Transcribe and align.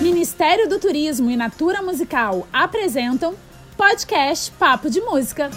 Ministério 0.00 0.68
do 0.68 0.78
Turismo 0.78 1.30
e 1.30 1.36
Natura 1.36 1.82
Musical 1.82 2.46
apresentam 2.52 3.34
podcast 3.76 4.50
Papo 4.52 4.90
de 4.90 5.00
Música. 5.00 5.50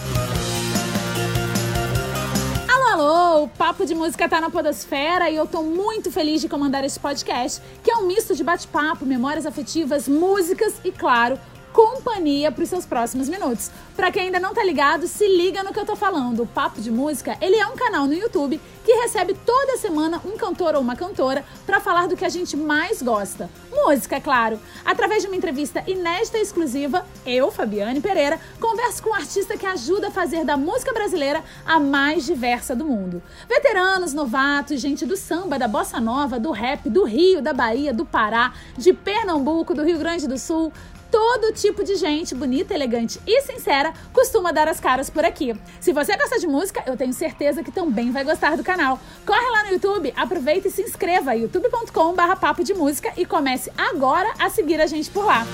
Alô, 2.68 2.86
alô! 2.88 3.44
O 3.44 3.48
Papo 3.48 3.86
de 3.86 3.94
Música 3.94 4.28
tá 4.28 4.40
na 4.40 4.50
Podosfera 4.50 5.30
e 5.30 5.36
eu 5.36 5.46
tô 5.46 5.62
muito 5.64 6.12
feliz 6.12 6.42
de 6.42 6.50
comandar 6.50 6.84
este 6.84 7.00
podcast, 7.00 7.62
que 7.84 7.92
é 7.92 7.96
um 7.98 8.08
misto 8.08 8.36
de 8.36 8.44
bate-papo, 8.44 9.06
memórias 9.06 9.46
afetivas, 9.46 10.08
músicas 10.08 10.76
e, 10.84 10.92
claro, 10.92 11.40
companhia 11.78 12.52
para 12.52 12.64
os 12.64 12.70
seus 12.70 12.88
próximos 12.88 13.30
minutos. 13.30 13.70
Para 13.96 14.12
quem 14.12 14.24
ainda 14.24 14.40
não 14.40 14.52
tá 14.52 14.64
ligado, 14.64 15.08
se 15.08 15.28
liga 15.28 15.62
no 15.62 15.72
que 15.72 15.80
eu 15.80 15.86
tô 15.86 15.96
falando. 15.96 16.42
O 16.42 16.48
Papo 16.48 16.82
de 16.82 16.90
Música, 16.90 17.38
ele 17.40 17.56
é 17.56 17.68
um 17.68 17.76
canal 17.76 18.08
no 18.08 18.16
YouTube 18.16 18.60
que 18.84 18.94
recebe 18.94 19.36
toda 19.46 19.78
semana 19.78 20.20
um 20.26 20.38
cantor 20.38 20.74
ou 20.74 20.82
uma 20.82 20.96
cantora 20.96 21.46
para 21.68 21.80
falar 21.80 22.08
do 22.08 22.18
que 22.18 22.26
a 22.26 22.30
gente 22.30 22.58
mais 22.58 23.00
gosta. 23.00 23.48
Música, 23.72 24.16
é 24.16 24.20
claro. 24.20 24.60
Através 24.84 25.22
de 25.22 25.28
uma 25.28 25.36
entrevista 25.36 25.84
inédita 25.86 26.40
e 26.40 26.42
exclusiva, 26.42 27.06
eu, 27.24 27.52
Fabiane 27.52 28.02
Pereira, 28.02 28.40
converso 28.60 29.04
com 29.04 29.12
um 29.12 29.14
artista 29.14 29.56
que 29.56 29.66
ajuda 29.66 30.08
a 30.08 30.12
fazer 30.12 30.44
da 30.44 30.58
música 30.58 30.92
brasileira 30.92 31.44
a 31.64 31.80
mais 31.80 32.26
diversa 32.26 32.76
do 32.76 32.86
mundo. 32.86 33.22
Veteranos, 33.48 34.16
novatos, 34.16 34.82
gente 34.82 35.06
do 35.06 35.16
samba, 35.16 35.60
da 35.60 35.68
bossa 35.68 36.00
nova, 36.00 36.40
do 36.40 36.50
rap, 36.50 36.90
do 36.90 37.04
Rio, 37.04 37.40
da 37.40 37.54
Bahia, 37.54 37.94
do 37.94 38.06
Pará, 38.06 38.54
de 38.76 38.94
Pernambuco, 38.94 39.76
do 39.76 39.84
Rio 39.84 40.00
Grande 40.00 40.28
do 40.28 40.40
Sul, 40.40 40.72
todo 41.12 41.54
tipo 41.54 41.84
de 41.84 41.96
gente 41.96 42.36
bonita, 42.36 42.74
elegante 42.74 43.20
e 43.26 43.42
sincera 43.42 43.94
costuma 44.14 44.52
dar 44.52 44.68
as 44.68 44.80
caras 44.80 45.10
por 45.10 45.26
aqui. 45.26 45.56
Se 45.80 45.94
você 45.94 46.16
gosta 46.16 46.40
de 46.40 46.48
música, 46.48 46.84
eu 46.86 46.98
tenho 46.98 47.14
certeza 47.14 47.64
que 47.64 47.72
também 47.72 48.12
vai 48.12 48.24
gostar 48.24 48.56
do 48.56 48.64
canal. 48.64 49.00
Corre 49.26 49.50
lá 49.52 49.64
no 49.64 49.72
YouTube, 49.72 50.14
aproveita 50.16 50.68
e 50.68 50.72
se 50.72 50.82
inscreva 50.82 51.36
youtube.com/barra 51.36 52.36
papo 52.36 52.64
de 52.64 52.74
música 52.74 53.12
e 53.18 53.26
comece 53.26 53.72
agora 53.78 54.34
a 54.40 54.50
seguir 54.50 54.82
a 54.82 54.88
gente 54.88 55.10
por 55.10 55.26
lá. 55.26 55.46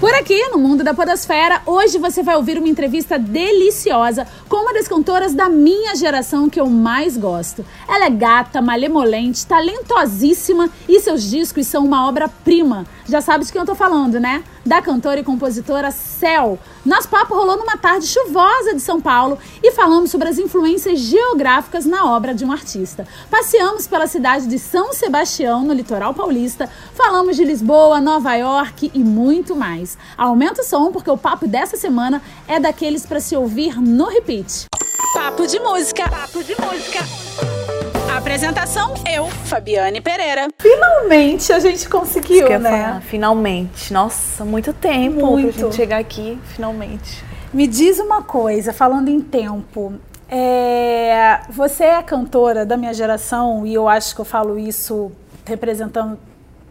Por 0.00 0.14
aqui, 0.14 0.48
no 0.50 0.58
mundo 0.58 0.84
da 0.84 0.94
Podosfera, 0.94 1.60
hoje 1.66 1.98
você 1.98 2.22
vai 2.22 2.36
ouvir 2.36 2.56
uma 2.56 2.68
entrevista 2.68 3.18
deliciosa 3.18 4.28
com 4.48 4.58
uma 4.58 4.72
das 4.72 4.86
cantoras 4.86 5.34
da 5.34 5.48
minha 5.48 5.96
geração 5.96 6.48
que 6.48 6.60
eu 6.60 6.66
mais 6.66 7.16
gosto. 7.16 7.66
Ela 7.88 8.04
é 8.06 8.10
gata, 8.10 8.62
malemolente, 8.62 9.44
talentosíssima 9.44 10.70
e 10.88 11.00
seus 11.00 11.28
discos 11.28 11.66
são 11.66 11.84
uma 11.84 12.06
obra-prima. 12.06 12.86
Já 13.08 13.20
sabe 13.20 13.44
de 13.44 13.50
quem 13.50 13.58
eu 13.60 13.66
tô 13.66 13.74
falando, 13.74 14.20
né? 14.20 14.44
Da 14.68 14.82
cantora 14.82 15.18
e 15.18 15.24
compositora 15.24 15.90
Cel. 15.90 16.58
Nosso 16.84 17.08
papo 17.08 17.34
rolou 17.34 17.56
numa 17.56 17.78
tarde 17.78 18.06
chuvosa 18.06 18.74
de 18.74 18.82
São 18.82 19.00
Paulo 19.00 19.38
e 19.62 19.72
falamos 19.72 20.10
sobre 20.10 20.28
as 20.28 20.38
influências 20.38 20.98
geográficas 20.98 21.86
na 21.86 22.14
obra 22.14 22.34
de 22.34 22.44
um 22.44 22.52
artista. 22.52 23.08
Passeamos 23.30 23.86
pela 23.86 24.06
cidade 24.06 24.46
de 24.46 24.58
São 24.58 24.92
Sebastião, 24.92 25.64
no 25.64 25.72
litoral 25.72 26.12
paulista, 26.12 26.68
falamos 26.92 27.34
de 27.34 27.46
Lisboa, 27.46 27.98
Nova 27.98 28.34
York 28.34 28.90
e 28.92 28.98
muito 28.98 29.56
mais. 29.56 29.96
Aumenta 30.18 30.60
o 30.60 30.64
som 30.64 30.92
porque 30.92 31.10
o 31.10 31.16
papo 31.16 31.48
dessa 31.48 31.78
semana 31.78 32.20
é 32.46 32.60
daqueles 32.60 33.06
para 33.06 33.20
se 33.20 33.34
ouvir 33.34 33.80
no 33.80 34.04
repeat. 34.04 34.66
Papo 35.14 35.46
de 35.46 35.58
música. 35.60 36.10
Papo 36.10 36.44
de 36.44 36.54
música. 36.60 37.77
Apresentação, 38.18 38.94
eu, 39.08 39.26
Fabiane 39.28 40.00
Pereira. 40.00 40.48
Finalmente 40.58 41.52
a 41.52 41.60
gente 41.60 41.88
conseguiu, 41.88 42.48
Isso 42.48 42.58
né? 42.58 42.70
falar, 42.70 43.00
finalmente. 43.02 43.92
Nossa, 43.92 44.44
muito 44.44 44.72
tempo 44.72 45.24
Muito. 45.24 45.52
pra 45.54 45.62
gente 45.62 45.76
chegar 45.76 45.98
aqui, 45.98 46.36
finalmente. 46.46 47.24
Me 47.54 47.68
diz 47.68 48.00
uma 48.00 48.20
coisa, 48.22 48.72
falando 48.72 49.08
em 49.08 49.20
tempo. 49.20 49.94
é, 50.28 51.42
você 51.48 51.84
é 51.84 52.02
cantora 52.02 52.66
da 52.66 52.76
minha 52.76 52.92
geração 52.92 53.64
e 53.64 53.72
eu 53.72 53.88
acho 53.88 54.16
que 54.16 54.20
eu 54.20 54.24
falo 54.24 54.58
isso 54.58 55.12
representando 55.46 56.18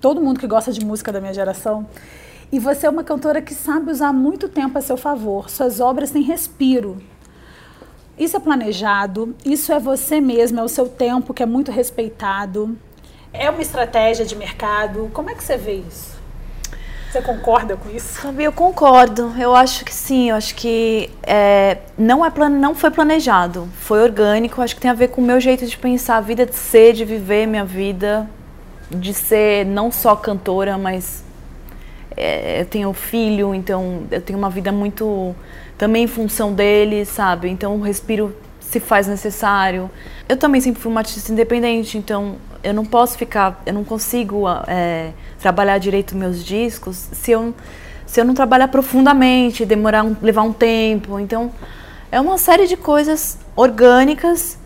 todo 0.01 0.21
mundo 0.21 0.41
que 0.41 0.47
gosta 0.47 0.71
de 0.73 0.85
música 0.85 1.13
da 1.13 1.21
minha 1.21 1.33
geração. 1.33 1.87
E 2.51 2.59
você 2.59 2.87
é 2.87 2.89
uma 2.89 3.05
cantora 3.05 3.41
que 3.41 3.53
sabe 3.53 3.89
usar 3.89 4.11
muito 4.11 4.49
tempo 4.49 4.77
a 4.77 4.81
seu 4.81 4.97
favor. 4.97 5.49
Suas 5.49 5.79
obras 5.79 6.11
têm 6.11 6.23
respiro. 6.23 7.01
Isso 8.17 8.35
é 8.35 8.39
planejado, 8.39 9.35
isso 9.45 9.71
é 9.71 9.79
você 9.79 10.19
mesmo, 10.19 10.59
é 10.59 10.63
o 10.63 10.67
seu 10.67 10.89
tempo 10.89 11.33
que 11.33 11.43
é 11.43 11.45
muito 11.45 11.71
respeitado. 11.71 12.75
É 13.31 13.49
uma 13.49 13.61
estratégia 13.61 14.25
de 14.25 14.35
mercado. 14.35 15.11
Como 15.13 15.29
é 15.29 15.35
que 15.35 15.43
você 15.43 15.57
vê 15.57 15.83
isso? 15.87 16.17
Você 17.11 17.21
concorda 17.21 17.77
com 17.77 17.89
isso? 17.89 18.19
Fabi, 18.19 18.43
eu 18.43 18.51
concordo. 18.51 19.33
Eu 19.39 19.55
acho 19.55 19.85
que 19.85 19.93
sim. 19.93 20.29
Eu 20.29 20.35
acho 20.35 20.55
que 20.55 21.09
é, 21.23 21.77
não, 21.97 22.25
é 22.25 22.29
plan... 22.29 22.49
não 22.49 22.73
foi 22.73 22.89
planejado. 22.89 23.69
Foi 23.79 24.01
orgânico. 24.01 24.59
Eu 24.59 24.63
acho 24.63 24.75
que 24.75 24.81
tem 24.81 24.91
a 24.91 24.95
ver 24.95 25.09
com 25.09 25.21
o 25.21 25.23
meu 25.23 25.39
jeito 25.39 25.65
de 25.65 25.77
pensar 25.77 26.17
a 26.17 26.21
vida, 26.21 26.45
de 26.45 26.55
ser, 26.55 26.93
de 26.93 27.05
viver 27.05 27.45
minha 27.45 27.63
vida. 27.63 28.27
De 28.89 29.13
ser 29.13 29.65
não 29.65 29.91
só 29.91 30.15
cantora, 30.15 30.77
mas 30.77 31.23
é, 32.15 32.61
eu 32.61 32.65
tenho 32.65 32.91
filho, 32.93 33.53
então 33.53 34.03
eu 34.09 34.21
tenho 34.21 34.39
uma 34.39 34.49
vida 34.49 34.71
muito 34.71 35.35
também 35.77 36.03
em 36.03 36.07
função 36.07 36.53
dele, 36.53 37.05
sabe? 37.05 37.49
Então 37.49 37.75
o 37.75 37.81
respiro 37.81 38.35
se 38.59 38.79
faz 38.79 39.07
necessário. 39.07 39.89
Eu 40.27 40.35
também 40.35 40.59
sempre 40.59 40.81
fui 40.81 40.91
uma 40.91 41.01
artista 41.01 41.31
independente, 41.31 41.97
então 41.97 42.35
eu 42.63 42.73
não 42.73 42.85
posso 42.85 43.17
ficar, 43.17 43.61
eu 43.65 43.73
não 43.73 43.83
consigo 43.83 44.43
é, 44.67 45.11
trabalhar 45.39 45.77
direito 45.77 46.15
meus 46.15 46.43
discos 46.43 47.07
se 47.13 47.31
eu, 47.31 47.53
se 48.05 48.19
eu 48.19 48.25
não 48.25 48.33
trabalhar 48.33 48.67
profundamente, 48.67 49.65
demorar 49.65 50.03
um, 50.03 50.15
levar 50.21 50.41
um 50.41 50.53
tempo. 50.53 51.19
Então 51.19 51.51
é 52.11 52.19
uma 52.19 52.37
série 52.37 52.67
de 52.67 52.75
coisas 52.75 53.37
orgânicas 53.55 54.57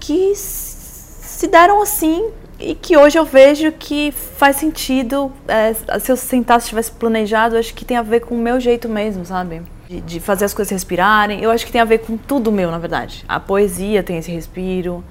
que 0.00 0.32
se 0.34 1.46
deram 1.46 1.82
assim 1.82 2.30
e 2.58 2.74
que 2.74 2.96
hoje 2.96 3.18
eu 3.18 3.24
vejo 3.24 3.70
que 3.72 4.10
faz 4.12 4.56
sentido. 4.56 5.30
É, 5.46 5.74
se 6.00 6.10
eu 6.10 6.16
sentasse 6.16 6.68
tivesse 6.68 6.90
planejado, 6.90 7.56
acho 7.56 7.74
que 7.74 7.84
tem 7.84 7.96
a 7.96 8.02
ver 8.02 8.20
com 8.20 8.34
o 8.34 8.38
meu 8.38 8.58
jeito 8.58 8.88
mesmo, 8.88 9.24
sabe? 9.24 9.62
De, 9.88 10.00
de, 10.00 10.20
fazer 10.20 10.44
as 10.44 10.54
coisas 10.54 10.70
respirarem. 10.70 11.40
Eu 11.40 11.50
acho 11.50 11.64
que 11.64 11.72
tem 11.72 11.80
a 11.80 11.84
ver 11.84 11.98
com 11.98 12.16
tudo 12.16 12.50
meu, 12.50 12.70
na 12.70 12.78
verdade. 12.78 13.24
A 13.28 13.38
poesia 13.38 14.02
tem 14.02 14.18
esse 14.18 14.30
respiro, 14.32 15.04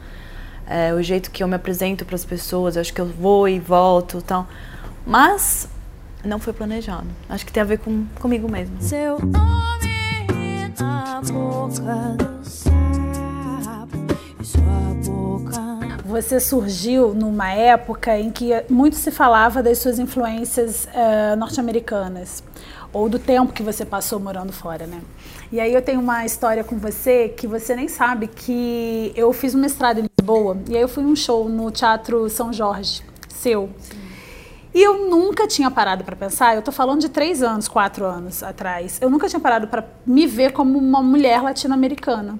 é, 0.67 0.93
o 0.93 1.01
jeito 1.01 1.31
que 1.31 1.43
eu 1.43 1.47
me 1.47 1.55
apresento 1.55 2.05
para 2.05 2.15
as 2.15 2.25
pessoas. 2.25 2.75
Eu 2.75 2.81
acho 2.81 2.93
que 2.93 2.99
eu 2.99 3.05
vou 3.05 3.47
e 3.47 3.59
volto, 3.59 4.21
tal. 4.21 4.47
Mas 5.05 5.69
não 6.23 6.39
foi 6.39 6.53
planejado. 6.53 7.07
Acho 7.29 7.45
que 7.45 7.53
tem 7.53 7.61
a 7.61 7.65
ver 7.65 7.77
com 7.79 8.05
comigo 8.19 8.49
mesmo. 8.49 8.75
Seu 8.81 9.19
nome 9.19 9.95
na 10.79 11.21
boca 11.21 12.15
do 12.17 12.43
sapo 12.43 13.97
e 14.39 14.45
sua 14.45 14.93
boca 15.05 15.61
Você 16.03 16.39
surgiu 16.39 17.13
numa 17.13 17.51
época 17.53 18.17
em 18.17 18.29
que 18.29 18.51
muito 18.69 18.95
se 18.95 19.11
falava 19.11 19.63
das 19.63 19.77
suas 19.77 19.99
influências 19.99 20.85
uh, 20.85 21.35
norte-americanas 21.37 22.43
ou 22.95 23.09
do 23.09 23.19
tempo 23.19 23.51
que 23.51 23.61
você 23.61 23.83
passou 23.83 24.21
morando 24.21 24.53
fora, 24.53 24.87
né? 24.87 25.01
E 25.51 25.59
aí 25.59 25.73
eu 25.73 25.81
tenho 25.81 25.99
uma 25.99 26.25
história 26.25 26.63
com 26.63 26.77
você 26.77 27.27
que 27.27 27.45
você 27.45 27.75
nem 27.75 27.89
sabe 27.89 28.25
que 28.25 29.11
eu 29.17 29.33
fiz 29.33 29.53
um 29.53 29.59
mestrado 29.59 29.99
em 29.99 30.05
Lisboa 30.17 30.57
e 30.69 30.77
aí 30.77 30.81
eu 30.81 30.87
fui 30.87 31.03
um 31.03 31.13
show 31.13 31.49
no 31.49 31.69
Teatro 31.71 32.29
São 32.29 32.53
Jorge, 32.53 33.03
seu. 33.27 33.69
Sim. 33.81 33.97
E 34.73 34.81
eu 34.81 35.09
nunca 35.09 35.45
tinha 35.45 35.69
parado 35.69 36.05
para 36.05 36.15
pensar, 36.15 36.55
eu 36.55 36.61
tô 36.61 36.71
falando 36.71 37.01
de 37.01 37.09
três 37.09 37.43
anos, 37.43 37.67
quatro 37.67 38.05
anos 38.05 38.41
atrás, 38.41 38.97
eu 39.01 39.09
nunca 39.09 39.27
tinha 39.27 39.41
parado 39.41 39.67
para 39.67 39.83
me 40.05 40.25
ver 40.25 40.53
como 40.53 40.79
uma 40.79 41.03
mulher 41.03 41.41
latino-americana. 41.41 42.39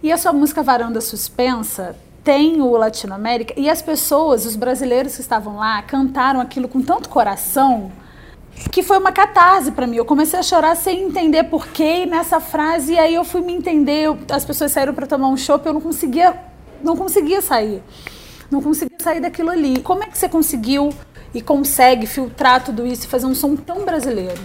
E 0.00 0.12
a 0.12 0.16
sua 0.16 0.32
música 0.32 0.62
Varanda 0.62 1.00
Suspensa 1.00 1.96
tem 2.22 2.60
o 2.60 2.70
Latinoamérica 2.76 3.52
e 3.56 3.68
as 3.68 3.82
pessoas, 3.82 4.46
os 4.46 4.54
brasileiros 4.54 5.16
que 5.16 5.20
estavam 5.22 5.56
lá, 5.56 5.82
cantaram 5.82 6.40
aquilo 6.40 6.68
com 6.68 6.80
tanto 6.80 7.08
coração 7.08 7.90
que 8.70 8.82
foi 8.82 8.98
uma 8.98 9.12
catarse 9.12 9.72
para 9.72 9.86
mim. 9.86 9.96
Eu 9.96 10.04
comecei 10.04 10.38
a 10.38 10.42
chorar 10.42 10.76
sem 10.76 11.02
entender 11.02 11.44
porquê 11.44 12.06
nessa 12.06 12.40
frase 12.40 12.94
e 12.94 12.98
aí 12.98 13.14
eu 13.14 13.24
fui 13.24 13.40
me 13.40 13.52
entender. 13.52 14.04
Eu, 14.04 14.18
as 14.30 14.44
pessoas 14.44 14.72
saíram 14.72 14.94
para 14.94 15.06
tomar 15.06 15.28
um 15.28 15.36
chopp, 15.36 15.66
eu 15.66 15.72
não 15.72 15.80
conseguia, 15.80 16.34
não 16.82 16.96
conseguia 16.96 17.40
sair, 17.40 17.82
não 18.50 18.62
conseguia 18.62 18.96
sair 19.00 19.20
daquilo 19.20 19.50
ali. 19.50 19.80
Como 19.80 20.02
é 20.04 20.06
que 20.06 20.16
você 20.16 20.28
conseguiu 20.28 20.90
e 21.34 21.40
consegue 21.40 22.06
filtrar 22.06 22.62
tudo 22.62 22.86
isso 22.86 23.06
e 23.06 23.08
fazer 23.08 23.26
um 23.26 23.34
som 23.34 23.56
tão 23.56 23.84
brasileiro? 23.84 24.40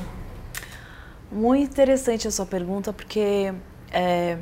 Muito 1.31 1.71
interessante 1.71 2.27
a 2.27 2.31
sua 2.31 2.45
pergunta 2.45 2.93
porque 2.93 3.53
é, 3.91 4.37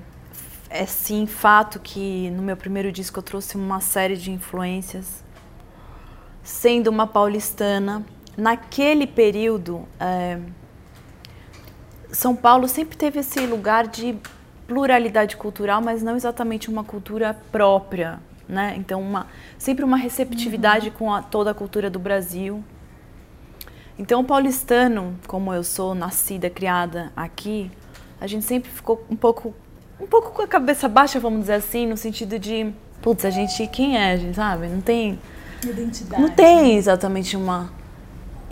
é 0.69 0.85
sim 0.85 1.25
fato 1.25 1.79
que 1.79 2.29
no 2.31 2.43
meu 2.43 2.55
primeiro 2.55 2.91
disco 2.91 3.19
eu 3.19 3.23
trouxe 3.23 3.55
uma 3.55 3.81
série 3.81 4.15
de 4.15 4.31
influências, 4.31 5.23
sendo 6.43 6.89
uma 6.89 7.07
paulistana 7.07 8.05
naquele 8.37 9.07
período, 9.07 9.87
é, 9.99 10.39
São 12.11 12.35
Paulo 12.35 12.67
sempre 12.67 12.97
teve 12.97 13.19
esse 13.19 13.45
lugar 13.45 13.87
de 13.87 14.15
pluralidade 14.67 15.37
cultural, 15.37 15.81
mas 15.81 16.01
não 16.01 16.15
exatamente 16.15 16.69
uma 16.69 16.83
cultura 16.83 17.37
própria, 17.51 18.19
né? 18.47 18.75
Então, 18.77 19.01
uma, 19.01 19.27
sempre 19.57 19.83
uma 19.83 19.97
receptividade 19.97 20.89
uhum. 20.89 20.95
com 20.95 21.13
a, 21.13 21.21
toda 21.21 21.51
a 21.51 21.53
cultura 21.53 21.89
do 21.89 21.99
Brasil. 21.99 22.63
Então, 23.97 24.21
o 24.21 24.23
paulistano, 24.23 25.17
como 25.27 25.53
eu 25.53 25.63
sou 25.63 25.95
nascida, 25.95 26.49
criada 26.49 27.11
aqui, 27.15 27.71
a 28.19 28.27
gente 28.27 28.43
sempre 28.43 28.69
ficou 28.69 29.05
um 29.09 29.15
pouco, 29.15 29.53
um 29.99 30.07
pouco 30.07 30.31
com 30.31 30.41
a 30.41 30.47
cabeça 30.47 30.89
baixa, 30.89 31.19
vamos 31.19 31.41
dizer 31.41 31.53
assim, 31.53 31.85
no 31.85 31.95
sentido 31.95 32.37
de, 32.37 32.73
putz, 33.01 33.23
a 33.23 33.29
gente 33.29 33.67
quem 33.67 33.97
é, 33.97 34.13
a 34.13 34.17
gente 34.17 34.35
sabe? 34.35 34.67
Não 34.67 34.81
tem 34.81 35.19
Identidade. 35.69 36.21
Não 36.21 36.29
tem 36.29 36.75
exatamente 36.75 37.35
uma. 37.35 37.71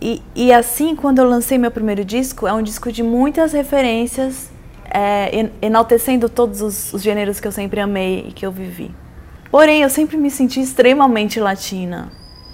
E, 0.06 0.22
e 0.36 0.52
assim, 0.52 0.98
quando 0.98 1.20
eu 1.20 1.26
lancei 1.30 1.58
meu 1.58 1.72
primeiro 1.72 2.04
disco, 2.04 2.46
é 2.46 2.52
um 2.52 2.62
disco 2.62 2.92
de 2.92 3.02
muitas 3.02 3.54
referências, 3.54 4.52
é, 4.94 5.34
en- 5.40 5.52
enaltecendo 5.62 6.28
todos 6.28 6.62
os, 6.62 6.94
os 6.94 7.02
gêneros 7.02 7.40
que 7.40 7.48
eu 7.48 7.54
sempre 7.54 7.80
amei 7.80 8.26
e 8.28 8.32
que 8.34 8.46
eu 8.46 8.52
vivi. 8.52 8.92
Porém, 9.50 9.82
eu 9.82 9.90
sempre 9.90 10.18
me 10.18 10.30
senti 10.30 10.60
extremamente 10.60 11.40
latina, 11.40 12.12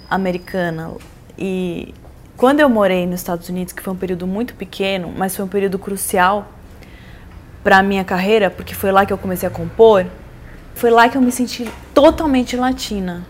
americana. 0.08 0.92
E 1.36 1.92
quando 2.36 2.60
eu 2.60 2.68
morei 2.68 3.04
nos 3.04 3.18
Estados 3.18 3.48
Unidos, 3.48 3.72
que 3.72 3.82
foi 3.82 3.92
um 3.92 3.96
período 3.96 4.28
muito 4.28 4.54
pequeno, 4.54 5.12
mas 5.16 5.34
foi 5.34 5.44
um 5.44 5.48
período 5.48 5.76
crucial 5.76 6.46
para 7.64 7.78
a 7.78 7.82
minha 7.82 8.04
carreira, 8.04 8.48
porque 8.48 8.76
foi 8.76 8.92
lá 8.92 9.04
que 9.04 9.12
eu 9.12 9.18
comecei 9.18 9.48
a 9.48 9.50
compor, 9.50 10.06
foi 10.76 10.90
lá 10.90 11.08
que 11.08 11.16
eu 11.18 11.20
me 11.20 11.32
senti 11.32 11.68
totalmente 11.92 12.56
latina 12.56 13.26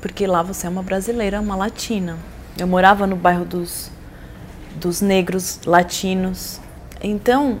porque 0.00 0.26
lá 0.26 0.42
você 0.42 0.66
é 0.66 0.70
uma 0.70 0.82
brasileira, 0.82 1.40
uma 1.40 1.54
latina. 1.54 2.18
Eu 2.58 2.66
morava 2.66 3.06
no 3.06 3.16
bairro 3.16 3.44
dos, 3.44 3.90
dos 4.76 5.00
negros 5.00 5.60
latinos. 5.64 6.60
Então, 7.02 7.60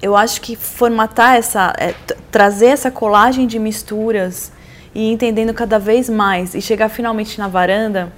eu 0.00 0.16
acho 0.16 0.40
que 0.40 0.54
formatar 0.54 1.36
essa, 1.36 1.74
é, 1.78 1.94
trazer 2.30 2.66
essa 2.66 2.90
colagem 2.90 3.46
de 3.46 3.58
misturas 3.58 4.52
e 4.94 5.10
entendendo 5.10 5.52
cada 5.52 5.78
vez 5.78 6.08
mais 6.08 6.54
e 6.54 6.60
chegar 6.60 6.88
finalmente 6.88 7.38
na 7.38 7.48
varanda, 7.48 8.12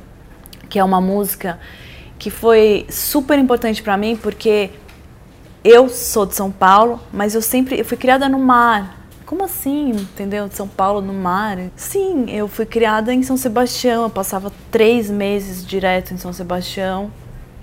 que 0.69 0.79
é 0.79 0.85
uma 0.85 1.01
música 1.01 1.59
que 2.19 2.31
foi 2.31 2.87
super 2.91 3.39
importante 3.39 3.83
para 3.83 3.97
mim, 3.97 4.17
porque 4.17 4.71
eu 5.65 5.89
sou 5.89 6.27
de 6.27 6.35
São 6.35 6.51
Paulo, 6.51 7.01
mas 7.13 7.35
eu 7.35 7.43
sempre 7.43 7.81
eu 7.81 7.85
fui 7.85 7.97
criada 7.97 8.29
no 8.29 8.39
mar. 8.39 9.00
Como 9.31 9.45
assim, 9.45 9.91
entendeu? 9.91 10.49
De 10.49 10.57
São 10.57 10.67
Paulo 10.67 11.01
no 11.01 11.13
mar? 11.13 11.57
Sim, 11.77 12.29
eu 12.29 12.49
fui 12.49 12.67
criada 12.67 13.15
em 13.15 13.23
São 13.23 13.37
Sebastião. 13.37 14.03
Eu 14.03 14.11
passava 14.11 14.51
três 14.73 15.09
meses 15.09 15.65
direto 15.65 16.13
em 16.13 16.17
São 16.17 16.33
Sebastião 16.33 17.13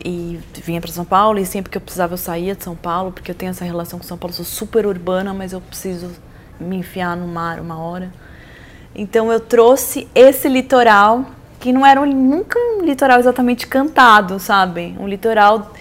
e 0.04 0.40
vinha 0.64 0.80
para 0.80 0.90
São 0.90 1.04
Paulo. 1.04 1.38
E 1.40 1.46
sempre 1.46 1.70
que 1.70 1.78
eu 1.78 1.82
precisava 1.82 2.14
eu 2.14 2.18
saía 2.18 2.56
de 2.56 2.64
São 2.64 2.74
Paulo, 2.74 3.12
porque 3.12 3.30
eu 3.30 3.36
tenho 3.36 3.50
essa 3.50 3.66
relação 3.66 4.00
com 4.00 4.06
São 4.06 4.18
Paulo. 4.18 4.34
Sou 4.34 4.46
super 4.46 4.86
urbana, 4.86 5.34
mas 5.34 5.52
eu 5.52 5.60
preciso 5.60 6.10
me 6.58 6.78
enfiar 6.78 7.18
no 7.18 7.28
mar 7.28 7.60
uma 7.60 7.78
hora. 7.78 8.14
Então 8.96 9.30
eu 9.30 9.42
trouxe 9.42 10.08
esse 10.16 10.48
litoral 10.48 11.26
que 11.60 11.74
não 11.74 11.86
era 11.86 12.00
um- 12.00 12.06
nunca 12.06 12.58
um 12.58 12.82
litoral 12.82 13.20
exatamente 13.20 13.68
cantado, 13.68 14.40
sabe? 14.40 14.96
Um 14.98 15.06
litoral 15.06 15.74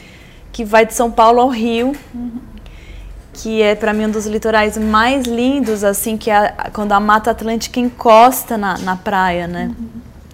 que 0.50 0.64
vai 0.64 0.84
de 0.84 0.94
São 0.94 1.12
Paulo 1.12 1.38
ao 1.40 1.48
Rio, 1.48 1.92
que 3.36 3.60
é 3.60 3.74
para 3.74 3.92
mim 3.92 4.06
um 4.06 4.10
dos 4.10 4.26
litorais 4.26 4.78
mais 4.78 5.26
lindos, 5.26 5.84
assim, 5.84 6.16
que 6.16 6.30
é 6.30 6.36
a- 6.56 6.70
quando 6.72 6.92
a 6.92 7.00
Mata 7.00 7.30
Atlântica 7.30 7.78
encosta 7.78 8.56
na, 8.56 8.78
na 8.78 8.96
praia, 8.96 9.46
né? 9.46 9.70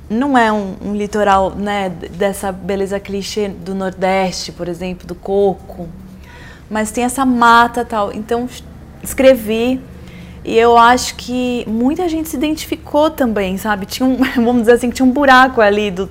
Não 0.09 0.37
é 0.39 0.53
um, 0.53 0.77
um 0.85 0.95
litoral, 0.95 1.51
né, 1.55 1.89
dessa 1.89 2.53
beleza 2.53 3.01
clichê 3.01 3.49
do 3.49 3.75
Nordeste, 3.75 4.53
por 4.53 4.69
exemplo, 4.69 5.07
do 5.07 5.15
coco, 5.15 5.89
mas 6.71 6.91
tem 6.93 7.05
essa 7.05 7.25
mata 7.27 7.85
tal. 7.85 8.13
Então 8.13 8.49
escrevi 9.03 9.81
e 10.45 10.57
eu 10.57 10.77
acho 10.77 11.15
que 11.17 11.65
muita 11.67 12.09
gente 12.09 12.29
se 12.29 12.37
identificou 12.37 13.11
também, 13.11 13.57
sabe? 13.57 13.87
Tinha 13.87 14.07
um, 14.09 14.17
vamos 14.37 14.63
dizer 14.63 14.73
assim, 14.73 14.91
tinha 14.91 15.07
um 15.07 15.11
buraco 15.13 15.61
ali 15.61 15.91
do, 15.91 16.09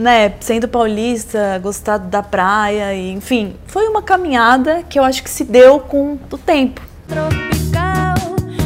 né, 0.00 0.32
sendo 0.40 0.66
paulista, 0.66 1.58
gostar 1.62 1.98
da 1.98 2.22
praia, 2.22 2.94
e, 2.94 3.12
enfim, 3.12 3.54
foi 3.66 3.86
uma 3.86 4.02
caminhada 4.02 4.82
que 4.88 4.98
eu 4.98 5.04
acho 5.04 5.22
que 5.22 5.30
se 5.30 5.44
deu 5.44 5.78
com 5.78 6.18
o 6.30 6.38
tempo. 6.38 6.80
Tropical, 7.06 8.14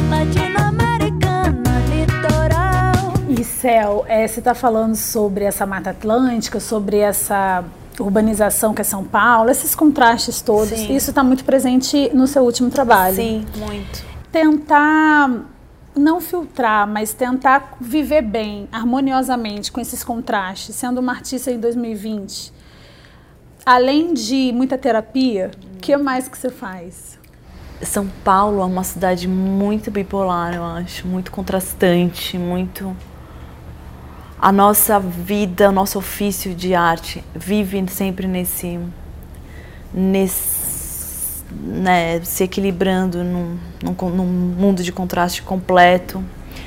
latino-americana, 0.09 1.81
litoral. 1.89 3.13
E 3.29 3.43
Céu, 3.43 4.05
é, 4.07 4.25
você 4.27 4.39
está 4.39 4.55
falando 4.55 4.95
sobre 4.95 5.43
essa 5.43 5.65
Mata 5.65 5.89
Atlântica, 5.89 6.59
sobre 6.59 6.97
essa 6.97 7.63
urbanização 7.99 8.73
que 8.73 8.81
é 8.81 8.85
São 8.85 9.03
Paulo, 9.03 9.49
esses 9.49 9.75
contrastes 9.75 10.41
todos. 10.41 10.79
Sim. 10.79 10.95
Isso 10.95 11.09
está 11.11 11.23
muito 11.23 11.43
presente 11.43 12.09
no 12.13 12.27
seu 12.27 12.43
último 12.43 12.69
trabalho. 12.69 13.15
Sim, 13.15 13.45
muito. 13.57 14.03
Tentar 14.31 15.29
não 15.95 16.19
filtrar, 16.19 16.87
mas 16.87 17.13
tentar 17.13 17.77
viver 17.79 18.21
bem, 18.21 18.67
harmoniosamente 18.71 19.71
com 19.71 19.79
esses 19.79 20.03
contrastes, 20.03 20.75
sendo 20.75 20.99
uma 20.99 21.13
artista 21.13 21.51
em 21.51 21.59
2020. 21.59 22.53
Além 23.65 24.13
de 24.13 24.51
muita 24.53 24.77
terapia, 24.77 25.51
o 25.75 25.79
que 25.79 25.95
mais 25.97 26.27
que 26.27 26.37
você 26.37 26.49
faz? 26.49 27.17
São 27.81 28.07
Paulo 28.23 28.61
é 28.61 28.65
uma 28.65 28.83
cidade 28.83 29.27
muito 29.27 29.91
bipolar, 29.91 30.53
eu 30.55 30.63
acho, 30.63 31.07
muito 31.07 31.31
contrastante, 31.31 32.37
muito. 32.37 32.95
A 34.39 34.51
nossa 34.51 34.99
vida, 34.99 35.69
o 35.69 35.71
nosso 35.71 35.97
ofício 35.97 36.53
de 36.53 36.73
arte 36.75 37.23
vive 37.33 37.83
sempre 37.89 38.27
nesse. 38.27 38.79
nesse. 39.93 40.54
Né, 41.63 42.21
se 42.23 42.43
equilibrando 42.43 43.23
num, 43.23 43.57
num, 43.83 44.09
num 44.09 44.25
mundo 44.25 44.83
de 44.83 44.91
contraste 44.91 45.41
completo. 45.41 46.23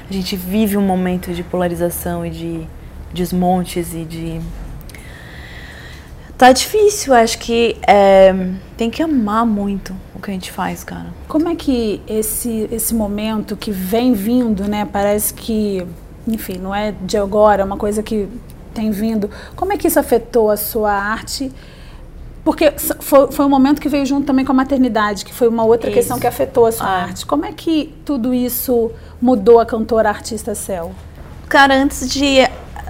A 0.08 0.12
gente 0.12 0.36
vive 0.36 0.76
um 0.76 0.82
momento 0.82 1.32
de 1.32 1.42
polarização 1.42 2.24
e 2.24 2.30
de 2.30 2.66
desmontes 3.12 3.94
e 3.94 4.04
de. 4.04 4.40
Tá 6.36 6.52
difícil, 6.52 7.12
acho 7.12 7.38
que 7.38 7.76
é, 7.86 8.32
tem 8.76 8.90
que 8.90 9.02
amar 9.02 9.44
muito 9.44 9.92
o 10.14 10.20
que 10.20 10.30
a 10.30 10.34
gente 10.34 10.52
faz, 10.52 10.84
cara. 10.84 11.06
Como 11.26 11.48
é 11.48 11.56
que 11.56 12.00
esse, 12.06 12.68
esse 12.70 12.94
momento 12.94 13.56
que 13.56 13.72
vem 13.72 14.12
vindo, 14.12 14.68
né? 14.68 14.88
Parece 14.90 15.34
que, 15.34 15.84
enfim, 16.28 16.58
não 16.58 16.72
é 16.72 16.92
de 17.02 17.16
agora, 17.16 17.62
é 17.62 17.64
uma 17.64 17.76
coisa 17.76 18.04
que 18.04 18.28
tem 18.72 18.92
vindo. 18.92 19.28
Como 19.56 19.72
é 19.72 19.76
que 19.76 19.88
isso 19.88 19.98
afetou 19.98 20.48
a 20.48 20.56
sua 20.56 20.92
arte? 20.92 21.50
Porque 22.48 22.72
foi, 22.78 23.30
foi 23.30 23.44
um 23.44 23.48
momento 23.50 23.78
que 23.78 23.90
veio 23.90 24.06
junto 24.06 24.26
também 24.26 24.42
com 24.42 24.52
a 24.52 24.54
maternidade, 24.54 25.22
que 25.22 25.34
foi 25.34 25.48
uma 25.48 25.64
outra 25.64 25.90
Isso. 25.90 25.98
questão 25.98 26.18
que 26.18 26.26
afetou 26.26 26.64
a 26.64 26.72
sua 26.72 26.86
Ah. 26.86 27.02
arte. 27.02 27.26
Como 27.26 27.44
é 27.44 27.52
que 27.52 27.94
tudo 28.06 28.32
isso 28.32 28.90
mudou 29.20 29.60
a 29.60 29.66
cantora 29.66 30.08
artista 30.08 30.54
Cel? 30.54 30.92
Cara, 31.46 31.74
antes 31.74 32.08
de 32.10 32.38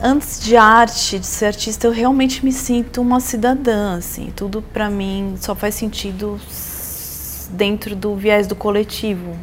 antes 0.01 0.39
de 0.39 0.57
arte, 0.57 1.19
de 1.19 1.27
ser 1.27 1.47
artista, 1.47 1.89
eu 1.89 1.91
realmente 1.91 2.45
me 2.45 2.53
sinto 2.53 3.01
uma 3.01 3.19
cidadã, 3.19 3.97
assim. 3.97 4.33
Tudo 4.37 4.63
pra 4.63 4.89
mim 4.89 5.35
só 5.41 5.57
faz 5.57 5.75
sentido 5.75 6.39
dentro 7.51 7.97
do 7.97 8.15
viés 8.15 8.47
do 8.47 8.55
coletivo. 8.55 9.37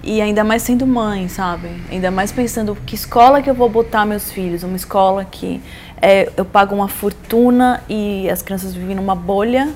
E 0.00 0.22
ainda 0.22 0.44
mais 0.44 0.62
sendo 0.62 0.86
mãe, 0.86 1.28
sabe? 1.28 1.68
Ainda 1.90 2.08
mais 2.08 2.30
pensando 2.30 2.78
que 2.86 2.94
escola 2.94 3.42
que 3.42 3.50
eu 3.50 3.54
vou 3.54 3.68
botar 3.68 4.06
meus 4.06 4.30
filhos, 4.30 4.62
uma 4.62 4.76
escola 4.76 5.24
que 5.24 5.60
é, 6.00 6.30
eu 6.36 6.44
pago 6.44 6.74
uma 6.74 6.88
fortuna 6.88 7.82
e 7.88 8.28
as 8.30 8.42
crianças 8.42 8.74
vivem 8.74 8.96
numa 8.96 9.14
bolha 9.14 9.68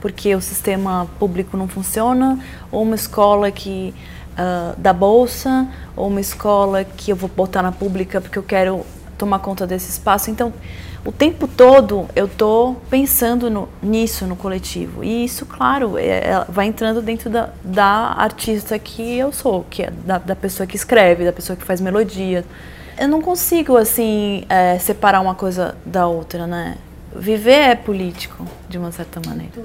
porque 0.00 0.34
o 0.34 0.40
sistema 0.40 1.06
público 1.18 1.56
não 1.56 1.68
funciona, 1.68 2.36
ou 2.72 2.82
uma 2.82 2.96
escola 2.96 3.52
que 3.52 3.94
ah, 4.36 4.74
dá 4.76 4.92
bolsa, 4.92 5.68
ou 5.94 6.08
uma 6.08 6.20
escola 6.20 6.82
que 6.84 7.12
eu 7.12 7.16
vou 7.16 7.30
botar 7.34 7.62
na 7.62 7.70
pública 7.70 8.20
porque 8.20 8.36
eu 8.36 8.42
quero 8.42 8.84
tomar 9.16 9.38
conta 9.38 9.64
desse 9.64 9.90
espaço. 9.90 10.28
Então, 10.28 10.52
o 11.04 11.12
tempo 11.12 11.46
todo 11.46 12.08
eu 12.16 12.26
tô 12.26 12.74
pensando 12.90 13.48
no- 13.48 13.68
nisso 13.80 14.26
no 14.26 14.34
coletivo. 14.34 15.04
E 15.04 15.24
isso, 15.24 15.46
claro, 15.46 15.96
é- 15.96 16.06
é- 16.30 16.44
vai 16.48 16.66
entrando 16.66 17.00
dentro 17.00 17.30
da, 17.30 17.50
da 17.62 18.14
artista 18.16 18.76
que 18.80 19.16
eu 19.18 19.32
sou, 19.32 19.64
que 19.70 19.84
é 19.84 19.90
da, 20.04 20.18
da 20.18 20.34
pessoa 20.34 20.66
que 20.66 20.74
escreve, 20.74 21.24
da 21.24 21.32
pessoa 21.32 21.56
que 21.56 21.64
faz 21.64 21.80
melodia. 21.80 22.44
Eu 23.02 23.08
não 23.08 23.20
consigo, 23.20 23.76
assim, 23.76 24.44
é, 24.48 24.78
separar 24.78 25.20
uma 25.20 25.34
coisa 25.34 25.76
da 25.84 26.06
outra, 26.06 26.46
né? 26.46 26.78
Viver 27.12 27.70
é 27.70 27.74
político, 27.74 28.46
de 28.68 28.78
uma 28.78 28.92
certa 28.92 29.20
maneira. 29.26 29.60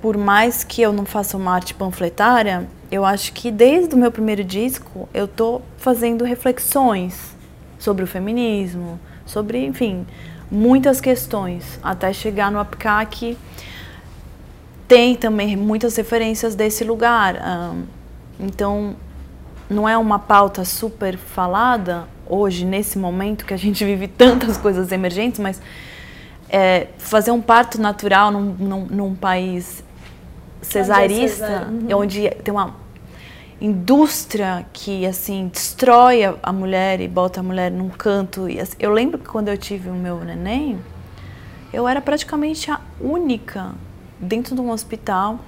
Por 0.00 0.16
mais 0.16 0.62
que 0.62 0.80
eu 0.80 0.92
não 0.92 1.04
faça 1.04 1.36
uma 1.36 1.52
arte 1.52 1.74
panfletária, 1.74 2.64
eu 2.92 3.04
acho 3.04 3.32
que 3.32 3.50
desde 3.50 3.96
o 3.96 3.98
meu 3.98 4.12
primeiro 4.12 4.44
disco 4.44 5.08
eu 5.12 5.26
tô 5.26 5.62
fazendo 5.78 6.24
reflexões 6.24 7.34
sobre 7.76 8.04
o 8.04 8.06
feminismo, 8.06 9.00
sobre, 9.26 9.66
enfim, 9.66 10.06
muitas 10.48 11.00
questões, 11.00 11.80
até 11.82 12.12
chegar 12.12 12.52
no 12.52 12.60
Apcar 12.60 13.04
que 13.08 13.36
tem 14.86 15.16
também 15.16 15.56
muitas 15.56 15.96
referências 15.96 16.54
desse 16.54 16.84
lugar. 16.84 17.34
então, 18.38 18.94
não 19.74 19.88
é 19.88 19.98
uma 19.98 20.18
pauta 20.18 20.64
super 20.64 21.18
falada 21.18 22.06
hoje, 22.26 22.64
nesse 22.64 22.98
momento 22.98 23.44
que 23.44 23.52
a 23.52 23.56
gente 23.56 23.84
vive 23.84 24.08
tantas 24.08 24.56
coisas 24.56 24.92
emergentes, 24.92 25.40
mas 25.40 25.60
é, 26.48 26.88
fazer 26.98 27.30
um 27.30 27.40
parto 27.40 27.80
natural 27.80 28.30
num, 28.30 28.54
num, 28.58 28.86
num 28.86 29.14
país 29.14 29.82
cesarista, 30.62 31.46
cesárea, 31.46 31.68
uhum. 31.68 32.00
onde 32.00 32.30
tem 32.30 32.54
uma 32.54 32.74
indústria 33.60 34.66
que 34.72 35.06
assim 35.06 35.48
destrói 35.48 36.24
a, 36.24 36.34
a 36.42 36.52
mulher 36.52 37.00
e 37.00 37.08
bota 37.08 37.40
a 37.40 37.42
mulher 37.42 37.70
num 37.70 37.88
canto. 37.88 38.48
E, 38.48 38.60
assim, 38.60 38.76
eu 38.78 38.92
lembro 38.92 39.18
que 39.18 39.26
quando 39.26 39.48
eu 39.48 39.58
tive 39.58 39.88
o 39.88 39.94
meu 39.94 40.24
neném, 40.24 40.78
eu 41.72 41.88
era 41.88 42.00
praticamente 42.00 42.70
a 42.70 42.80
única 43.00 43.72
dentro 44.18 44.54
de 44.54 44.60
um 44.60 44.70
hospital 44.70 45.38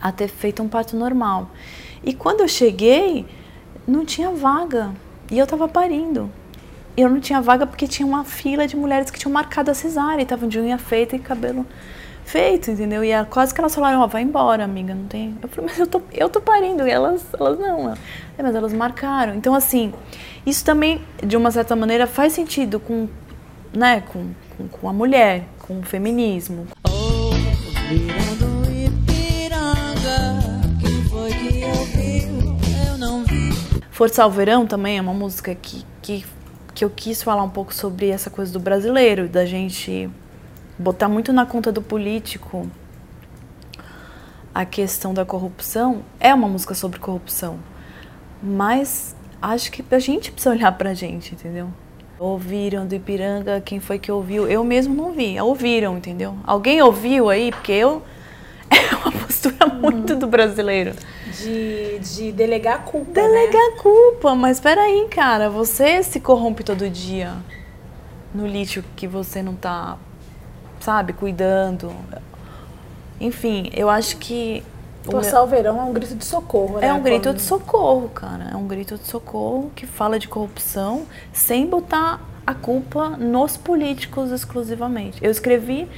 a 0.00 0.12
ter 0.12 0.28
feito 0.28 0.62
um 0.62 0.68
parto 0.68 0.96
normal. 0.96 1.50
E 2.04 2.12
quando 2.12 2.40
eu 2.40 2.48
cheguei, 2.48 3.26
não 3.86 4.04
tinha 4.04 4.30
vaga. 4.30 4.92
E 5.30 5.38
eu 5.38 5.44
estava 5.44 5.66
parindo. 5.66 6.30
eu 6.96 7.08
não 7.08 7.18
tinha 7.18 7.40
vaga 7.40 7.66
porque 7.66 7.88
tinha 7.88 8.06
uma 8.06 8.24
fila 8.24 8.66
de 8.66 8.76
mulheres 8.76 9.10
que 9.10 9.18
tinham 9.18 9.32
marcado 9.32 9.70
a 9.70 9.74
cesárea, 9.74 10.20
e 10.20 10.22
estavam 10.22 10.48
de 10.48 10.60
unha 10.60 10.78
feita 10.78 11.16
e 11.16 11.18
cabelo 11.18 11.66
feito, 12.24 12.70
entendeu? 12.70 13.04
E 13.04 13.12
quase 13.26 13.54
que 13.54 13.60
elas 13.60 13.74
falaram, 13.74 14.00
ó, 14.00 14.06
vai 14.06 14.22
embora, 14.22 14.64
amiga, 14.64 14.94
não 14.94 15.06
tem. 15.06 15.36
Eu 15.42 15.48
falei, 15.48 15.70
mas 15.70 15.78
eu 15.78 15.86
tô, 15.86 16.02
eu 16.12 16.28
tô 16.28 16.40
parindo, 16.40 16.86
e 16.86 16.90
elas, 16.90 17.24
elas 17.38 17.58
não. 17.58 17.92
É, 17.92 18.42
mas 18.42 18.54
elas 18.54 18.72
marcaram. 18.72 19.34
Então, 19.34 19.54
assim, 19.54 19.92
isso 20.46 20.64
também, 20.64 21.00
de 21.22 21.36
uma 21.36 21.50
certa 21.50 21.76
maneira, 21.76 22.06
faz 22.06 22.32
sentido 22.32 22.80
com, 22.80 23.08
né, 23.72 24.02
com, 24.12 24.30
com, 24.56 24.68
com 24.68 24.88
a 24.88 24.92
mulher, 24.92 25.44
com 25.58 25.80
o 25.80 25.82
feminismo. 25.82 26.66
Oh, 26.88 28.43
vi. 33.94 33.96
Forçar 33.96 34.26
o 34.26 34.30
Verão 34.30 34.66
também 34.66 34.98
é 34.98 35.00
uma 35.00 35.14
música 35.14 35.54
que, 35.54 35.84
que, 36.02 36.24
que 36.74 36.84
eu 36.84 36.90
quis 36.90 37.22
falar 37.22 37.42
um 37.42 37.48
pouco 37.48 37.72
sobre 37.72 38.08
essa 38.08 38.28
coisa 38.28 38.52
do 38.52 38.58
brasileiro, 38.58 39.28
da 39.28 39.46
gente 39.46 40.10
botar 40.78 41.08
muito 41.08 41.32
na 41.32 41.46
conta 41.46 41.70
do 41.70 41.80
político 41.80 42.68
a 44.54 44.64
questão 44.64 45.14
da 45.14 45.24
corrupção. 45.24 46.02
É 46.18 46.34
uma 46.34 46.48
música 46.48 46.74
sobre 46.74 46.98
corrupção, 46.98 47.58
mas 48.42 49.14
acho 49.40 49.70
que 49.70 49.84
a 49.90 49.98
gente 49.98 50.32
precisa 50.32 50.54
olhar 50.54 50.72
pra 50.72 50.92
gente, 50.94 51.34
entendeu? 51.34 51.68
Ouviram 52.18 52.86
do 52.86 52.94
Ipiranga, 52.94 53.60
quem 53.60 53.80
foi 53.80 53.98
que 53.98 54.10
ouviu? 54.10 54.48
Eu 54.48 54.64
mesmo 54.64 54.94
não 54.94 55.12
vi, 55.12 55.40
ouviram, 55.40 55.96
entendeu? 55.96 56.36
Alguém 56.44 56.80
ouviu 56.82 57.28
aí? 57.30 57.50
Porque 57.50 57.72
eu. 57.72 58.02
É 58.70 58.96
uma 58.96 59.12
postura 59.12 59.66
muito 59.66 60.16
do 60.16 60.26
brasileiro. 60.26 60.94
De, 61.42 61.98
de 61.98 62.32
delegar 62.32 62.74
a 62.76 62.78
culpa, 62.78 63.12
Delegar 63.12 63.62
a 63.72 63.82
culpa, 63.82 64.34
mas 64.34 64.60
peraí, 64.60 65.06
cara, 65.10 65.48
você 65.50 66.02
se 66.02 66.20
corrompe 66.20 66.62
todo 66.64 66.88
dia 66.88 67.32
no 68.34 68.46
lixo 68.46 68.82
que 68.96 69.06
você 69.06 69.42
não 69.42 69.54
tá, 69.54 69.96
sabe, 70.80 71.12
cuidando. 71.12 71.92
Enfim, 73.20 73.70
eu 73.72 73.88
acho 73.88 74.16
que. 74.16 74.62
o 75.06 75.12
meu- 75.12 75.20
Forçar 75.22 75.42
o 75.42 75.46
verão 75.46 75.80
é 75.80 75.84
um 75.84 75.92
grito 75.92 76.14
de 76.14 76.24
socorro, 76.24 76.78
né? 76.78 76.88
é 76.88 76.92
um 76.92 77.02
grito 77.02 77.32
de 77.32 77.42
socorro, 77.42 78.08
cara. 78.08 78.50
É 78.52 78.56
um 78.56 78.66
grito 78.66 78.96
de 78.98 79.06
socorro 79.06 79.70
que 79.74 79.86
fala 79.86 80.18
de 80.18 80.28
corrupção 80.28 81.06
sem 81.32 81.66
botar 81.66 82.20
a 82.46 82.54
culpa 82.54 83.10
nos 83.10 83.56
políticos 83.56 84.30
exclusivamente. 84.30 85.18
Eu 85.24 85.30
escrevi 85.30 85.88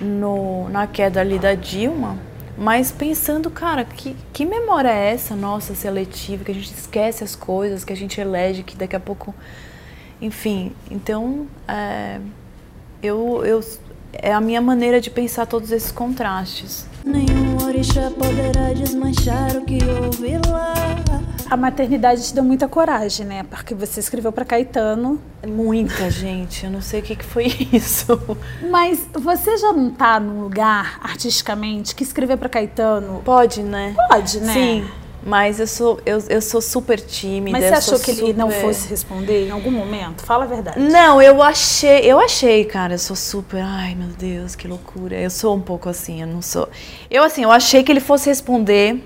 no, 0.00 0.68
na 0.68 0.86
queda 0.86 1.20
ali 1.20 1.38
da 1.38 1.54
Dilma, 1.54 2.16
mas 2.62 2.92
pensando, 2.92 3.50
cara, 3.50 3.84
que, 3.84 4.14
que 4.32 4.44
memória 4.44 4.88
é 4.88 5.12
essa 5.12 5.34
nossa 5.34 5.74
seletiva, 5.74 6.44
que 6.44 6.52
a 6.52 6.54
gente 6.54 6.72
esquece 6.72 7.24
as 7.24 7.34
coisas, 7.34 7.84
que 7.84 7.92
a 7.92 7.96
gente 7.96 8.20
elege, 8.20 8.62
que 8.62 8.76
daqui 8.76 8.94
a 8.94 9.00
pouco. 9.00 9.34
Enfim, 10.20 10.72
então. 10.88 11.48
É, 11.66 12.20
eu, 13.02 13.44
eu, 13.44 13.60
é 14.12 14.32
a 14.32 14.40
minha 14.40 14.60
maneira 14.60 15.00
de 15.00 15.10
pensar 15.10 15.44
todos 15.44 15.72
esses 15.72 15.90
contrastes. 15.90 16.86
Nenhum 17.04 17.56
orixá 17.66 18.10
poderá 18.10 18.72
desmanchar 18.72 19.56
o 19.56 19.64
que 19.64 19.78
houve 19.84 20.38
lá. 20.48 20.72
A 21.50 21.56
maternidade 21.56 22.22
te 22.24 22.34
deu 22.34 22.42
muita 22.44 22.66
coragem, 22.66 23.26
né? 23.26 23.42
Porque 23.42 23.74
você 23.74 24.00
escreveu 24.00 24.32
pra 24.32 24.44
Caetano. 24.44 25.20
Muita 25.46 26.10
gente, 26.10 26.64
eu 26.64 26.70
não 26.70 26.80
sei 26.80 27.00
o 27.00 27.02
que, 27.02 27.14
que 27.16 27.24
foi 27.24 27.46
isso. 27.72 28.18
Mas 28.70 29.06
você 29.12 29.58
já 29.58 29.72
não 29.72 29.90
tá 29.90 30.18
num 30.18 30.40
lugar, 30.42 30.98
artisticamente, 31.02 31.94
que 31.94 32.02
escrever 32.04 32.38
pra 32.38 32.48
Caetano 32.48 33.20
Pode, 33.24 33.62
né? 33.62 33.94
pode, 34.08 34.40
né? 34.40 34.52
Sim, 34.54 34.84
mas 35.24 35.60
eu 35.60 35.66
sou, 35.66 36.00
eu, 36.04 36.22
eu 36.28 36.42
sou 36.42 36.60
super 36.60 36.98
tímida. 37.00 37.56
Mas 37.58 37.64
você 37.68 37.74
achou 37.74 37.98
que 38.00 38.10
ele 38.10 38.32
não 38.32 38.50
super- 38.50 38.60
fosse 38.62 38.88
responder 38.88 39.46
em 39.46 39.50
algum 39.50 39.70
momento? 39.70 40.24
Fala 40.24 40.44
a 40.44 40.46
verdade. 40.46 40.80
Não, 40.80 41.22
eu 41.22 41.40
achei, 41.42 42.00
eu 42.00 42.18
achei, 42.18 42.64
cara, 42.64 42.94
eu 42.94 42.98
sou 42.98 43.14
super, 43.14 43.62
ai 43.62 43.94
meu 43.94 44.08
Deus, 44.08 44.56
que 44.56 44.66
loucura. 44.66 45.14
Eu 45.16 45.30
sou 45.30 45.54
um 45.54 45.60
pouco 45.60 45.88
assim, 45.88 46.20
eu 46.20 46.26
não 46.26 46.42
sou. 46.42 46.68
Eu 47.10 47.22
assim, 47.22 47.42
eu 47.44 47.52
achei 47.52 47.82
que 47.84 47.92
ele 47.92 48.00
fosse 48.00 48.28
responder, 48.28 49.02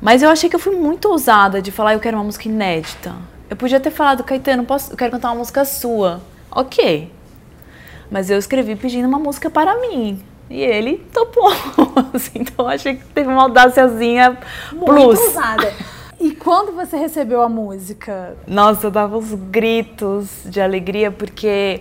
mas 0.00 0.22
eu 0.22 0.30
achei 0.30 0.48
que 0.48 0.56
eu 0.56 0.60
fui 0.60 0.74
muito 0.76 1.08
ousada 1.08 1.60
de 1.60 1.70
falar, 1.70 1.94
eu 1.94 2.00
quero 2.00 2.16
uma 2.16 2.24
música 2.24 2.48
inédita. 2.48 3.14
Eu 3.50 3.56
podia 3.56 3.78
ter 3.80 3.90
falado, 3.90 4.24
Caetano, 4.24 4.64
posso, 4.64 4.92
eu 4.92 4.96
quero 4.96 5.10
cantar 5.12 5.28
uma 5.30 5.36
música 5.36 5.64
sua. 5.64 6.20
Ok. 6.50 7.10
Mas 8.10 8.30
eu 8.30 8.38
escrevi 8.38 8.76
pedindo 8.76 9.06
uma 9.08 9.18
música 9.18 9.50
para 9.50 9.78
mim. 9.80 10.22
E 10.52 10.60
ele 10.60 10.98
topou. 11.10 11.50
assim, 12.12 12.40
então 12.40 12.68
achei 12.68 12.96
que 12.96 13.04
teve 13.06 13.28
uma 13.28 13.44
audáciazinha 13.44 14.38
plus. 14.70 15.18
Muito 15.18 15.20
ousada. 15.20 15.72
E 16.20 16.32
quando 16.32 16.72
você 16.72 16.98
recebeu 16.98 17.40
a 17.40 17.48
música? 17.48 18.36
Nossa, 18.46 18.86
eu 18.86 18.90
dava 18.90 19.16
uns 19.16 19.32
gritos 19.32 20.28
de 20.44 20.60
alegria, 20.60 21.10
porque 21.10 21.80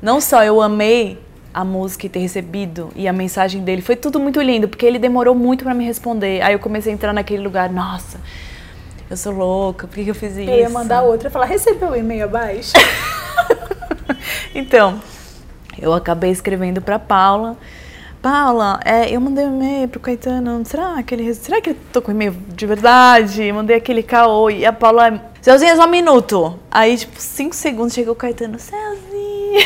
não 0.00 0.20
só 0.20 0.44
eu 0.44 0.62
amei 0.62 1.18
a 1.52 1.64
música 1.64 2.06
e 2.06 2.08
ter 2.08 2.20
recebido 2.20 2.90
e 2.94 3.06
a 3.06 3.12
mensagem 3.12 3.62
dele, 3.62 3.82
foi 3.82 3.96
tudo 3.96 4.20
muito 4.20 4.40
lindo, 4.40 4.68
porque 4.68 4.86
ele 4.86 4.98
demorou 4.98 5.34
muito 5.34 5.64
pra 5.64 5.74
me 5.74 5.84
responder. 5.84 6.40
Aí 6.40 6.54
eu 6.54 6.58
comecei 6.60 6.92
a 6.92 6.94
entrar 6.94 7.12
naquele 7.12 7.42
lugar, 7.42 7.68
nossa, 7.68 8.20
eu 9.10 9.16
sou 9.16 9.32
louca, 9.32 9.86
por 9.86 9.94
que, 9.94 10.08
eu 10.08 10.14
fiz 10.14 10.36
isso? 10.36 10.50
Eu 10.50 10.58
ia 10.58 10.70
mandar 10.70 11.02
outra 11.02 11.28
e 11.28 11.30
falar, 11.32 11.46
recebeu 11.46 11.90
o 11.90 11.96
e-mail 11.96 12.24
abaixo? 12.24 12.72
Então, 14.54 15.00
eu 15.80 15.92
acabei 15.92 16.30
escrevendo 16.30 16.80
pra 16.80 16.96
Paula. 16.96 17.56
Paula, 18.24 18.80
é, 18.86 19.14
eu 19.14 19.20
mandei 19.20 19.44
um 19.44 19.54
e-mail 19.54 19.86
pro 19.86 20.00
Caetano. 20.00 20.64
Será 20.64 21.02
que 21.02 21.14
ele, 21.14 21.34
será 21.34 21.60
que 21.60 21.68
ele 21.68 21.78
tô 21.92 22.00
com 22.00 22.10
e-mail 22.10 22.32
de 22.32 22.64
verdade? 22.64 23.52
Mandei 23.52 23.76
aquele 23.76 24.02
caô 24.02 24.48
e 24.48 24.64
a 24.64 24.72
Paula, 24.72 25.20
Celzinha, 25.42 25.76
só 25.76 25.84
um 25.84 25.90
minuto. 25.90 26.58
Aí, 26.70 26.96
tipo, 26.96 27.20
cinco 27.20 27.54
segundos 27.54 27.92
chegou 27.92 28.14
o 28.14 28.16
Caetano, 28.16 28.58
Celzinha. 28.58 29.60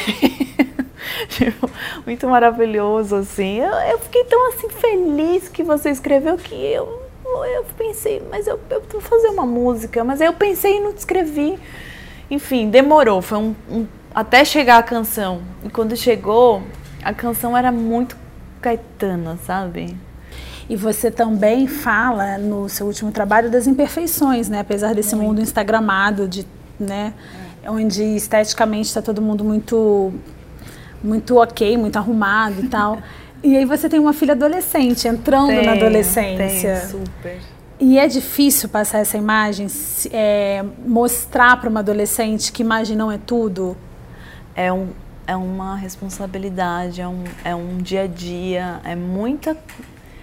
tipo, 1.30 1.70
muito 2.04 2.26
maravilhoso, 2.26 3.14
assim. 3.14 3.60
Eu, 3.60 3.72
eu 3.92 3.98
fiquei 4.00 4.24
tão, 4.24 4.48
assim, 4.48 4.68
feliz 4.70 5.48
que 5.48 5.62
você 5.62 5.90
escreveu 5.90 6.36
que 6.36 6.56
eu, 6.56 7.00
eu 7.54 7.64
pensei, 7.76 8.20
mas 8.28 8.48
eu, 8.48 8.58
eu 8.70 8.82
vou 8.90 9.00
fazer 9.00 9.28
uma 9.28 9.46
música. 9.46 10.02
Mas 10.02 10.20
aí 10.20 10.26
eu 10.26 10.32
pensei 10.32 10.78
e 10.78 10.80
não 10.80 10.90
escrevi. 10.90 11.56
Enfim, 12.28 12.68
demorou. 12.70 13.22
Foi 13.22 13.38
um, 13.38 13.54
um- 13.70 13.86
até 14.12 14.44
chegar 14.44 14.78
a 14.78 14.82
canção. 14.82 15.42
E 15.64 15.70
quando 15.70 15.96
chegou, 15.96 16.60
a 17.04 17.14
canção 17.14 17.56
era 17.56 17.70
muito 17.70 18.16
caetana, 18.60 19.38
sabe? 19.44 19.96
E 20.68 20.76
você 20.76 21.10
também 21.10 21.66
fala 21.66 22.36
no 22.36 22.68
seu 22.68 22.86
último 22.86 23.10
trabalho 23.10 23.50
das 23.50 23.66
imperfeições, 23.66 24.48
né? 24.48 24.60
Apesar 24.60 24.94
desse 24.94 25.16
mundo 25.16 25.40
instagramado, 25.40 26.28
de, 26.28 26.46
né? 26.78 27.14
Onde 27.66 28.02
esteticamente 28.02 28.88
está 28.88 29.00
todo 29.00 29.22
mundo 29.22 29.42
muito, 29.44 30.12
muito 31.02 31.36
ok, 31.36 31.76
muito 31.76 31.96
arrumado 31.96 32.60
e 32.60 32.68
tal. 32.68 32.98
E 33.40 33.56
aí 33.56 33.64
você 33.64 33.88
tem 33.88 34.00
uma 34.00 34.12
filha 34.12 34.32
adolescente, 34.32 35.06
entrando 35.06 35.52
na 35.52 35.60
Tenho, 35.60 35.70
adolescência. 35.70 36.74
tenho, 36.74 37.04
super. 37.04 37.38
E 37.78 37.96
é 37.96 38.08
difícil 38.08 38.68
passar 38.68 38.98
essa 38.98 39.16
imagem, 39.16 39.68
é, 40.10 40.64
mostrar 40.84 41.60
para 41.60 41.70
uma 41.70 41.78
adolescente 41.78 42.50
que 42.50 42.62
imagem 42.62 42.96
não 42.96 43.12
é 43.12 43.18
tudo. 43.24 43.76
É, 44.56 44.72
um, 44.72 44.88
é 45.28 45.36
uma 45.36 45.76
responsabilidade, 45.76 47.02
é 47.02 47.06
um, 47.06 47.22
é 47.44 47.54
um 47.54 47.76
dia 47.76 48.04
a 48.04 48.06
dia, 48.06 48.80
é 48.82 48.96
muita. 48.96 49.54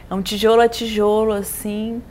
É 0.10 0.16
um 0.16 0.22
tijolo 0.22 0.62
a 0.62 0.68
tijolo, 0.68 1.32
assim. 1.32 2.02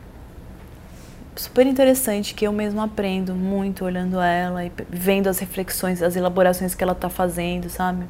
Super 1.34 1.66
interessante, 1.66 2.34
que 2.34 2.46
eu 2.46 2.52
mesma 2.52 2.84
aprendo 2.84 3.34
muito 3.34 3.84
olhando 3.84 4.20
ela 4.20 4.64
e 4.64 4.70
vendo 4.88 5.26
as 5.26 5.40
reflexões, 5.40 6.00
as 6.00 6.14
elaborações 6.14 6.76
que 6.76 6.84
ela 6.84 6.92
está 6.92 7.08
fazendo, 7.08 7.68
sabe? 7.68 8.06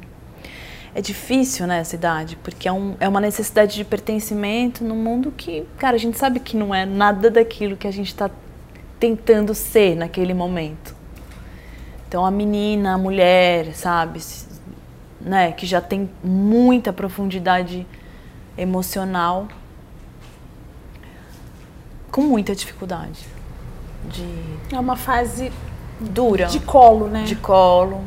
É 0.94 1.00
difícil 1.00 1.66
nessa 1.66 1.96
idade, 1.96 2.36
porque 2.36 2.68
é, 2.68 2.72
um, 2.72 2.94
é 3.00 3.08
uma 3.08 3.22
necessidade 3.22 3.74
de 3.74 3.84
pertencimento 3.86 4.84
num 4.84 5.02
mundo 5.02 5.32
que, 5.34 5.66
cara, 5.78 5.96
a 5.96 5.98
gente 5.98 6.18
sabe 6.18 6.40
que 6.40 6.58
não 6.58 6.74
é 6.74 6.84
nada 6.84 7.30
daquilo 7.30 7.74
que 7.74 7.86
a 7.86 7.90
gente 7.90 8.08
está 8.08 8.30
tentando 9.00 9.54
ser 9.54 9.96
naquele 9.96 10.34
momento. 10.34 10.94
Então 12.06 12.24
a 12.24 12.30
menina, 12.30 12.92
a 12.92 12.98
mulher, 12.98 13.74
sabe, 13.74 14.20
né, 15.24 15.52
que 15.52 15.66
já 15.66 15.80
tem 15.80 16.10
muita 16.22 16.92
profundidade 16.92 17.86
emocional, 18.56 19.48
com 22.12 22.20
muita 22.20 22.54
dificuldade 22.54 23.26
de 24.08 24.24
É 24.72 24.78
uma 24.78 24.96
fase 24.96 25.50
dura 25.98 26.46
de 26.46 26.60
colo, 26.60 27.08
né? 27.08 27.24
de 27.24 27.36
colo. 27.36 28.04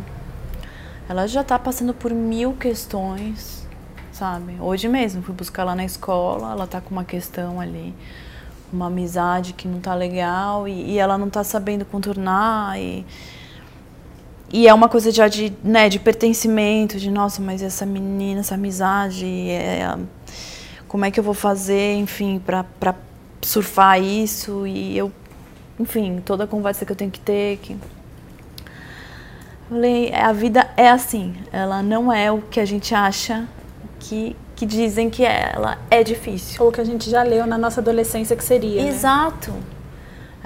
Ela 1.10 1.26
já 1.28 1.44
tá 1.44 1.58
passando 1.58 1.94
por 1.94 2.14
mil 2.14 2.54
questões, 2.54 3.68
sabe? 4.12 4.58
Hoje 4.60 4.88
mesmo 4.88 5.22
fui 5.22 5.34
buscar 5.34 5.64
lá 5.64 5.76
na 5.76 5.86
escola, 5.86 6.52
ela 6.52 6.68
tá 6.68 6.82
com 6.82 6.92
uma 6.92 7.04
questão 7.04 7.60
ali, 7.60 7.96
uma 8.72 8.88
amizade 8.88 9.54
que 9.54 9.68
não 9.68 9.80
tá 9.80 9.96
legal 9.96 10.68
e, 10.68 10.92
e 10.92 11.00
ela 11.00 11.18
não 11.18 11.30
tá 11.30 11.44
sabendo 11.44 11.86
contornar 11.86 12.80
e 12.80 13.06
e 14.52 14.68
é 14.68 14.74
uma 14.74 14.88
coisa 14.88 15.12
já 15.12 15.28
de, 15.28 15.54
né, 15.64 15.90
de 15.90 16.00
pertencimento, 16.00 16.98
de 16.98 17.12
nossa, 17.12 17.42
mas 17.42 17.62
essa 17.62 17.86
menina, 17.86 18.40
essa 18.40 18.56
amizade, 18.56 19.26
é, 19.26 19.98
como 20.88 21.06
é 21.06 21.12
que 21.12 21.20
eu 21.20 21.24
vou 21.24 21.34
fazer, 21.34 21.96
enfim, 21.96 22.42
pra, 22.46 22.64
pra 22.80 22.96
surfar 23.42 24.02
isso 24.02 24.66
e 24.66 24.98
eu, 24.98 25.12
enfim, 25.80 26.22
toda 26.26 26.46
a 26.46 26.48
conversa 26.48 26.86
que 26.86 26.92
eu 26.92 26.96
tenho 26.96 27.12
que 27.12 27.20
ter, 27.20 27.58
que 27.58 27.78
Falei, 29.70 30.14
a 30.14 30.32
vida 30.32 30.66
é 30.78 30.90
assim, 30.90 31.36
ela 31.52 31.84
não 31.84 32.12
é 32.12 32.32
o 32.32 32.42
que 32.42 32.58
a 32.58 32.64
gente 32.64 32.96
acha 32.96 33.46
que, 34.00 34.34
que 34.56 34.66
dizem 34.66 35.10
que 35.10 35.26
é, 35.26 35.52
ela 35.54 35.78
é 35.92 36.06
difícil. 36.06 36.64
Ou 36.64 36.72
que 36.72 36.80
a 36.80 36.86
gente 36.86 37.10
já 37.10 37.22
leu 37.22 37.46
na 37.46 37.58
nossa 37.58 37.82
adolescência 37.82 38.34
que 38.34 38.46
seria. 38.46 38.82
né? 38.82 38.88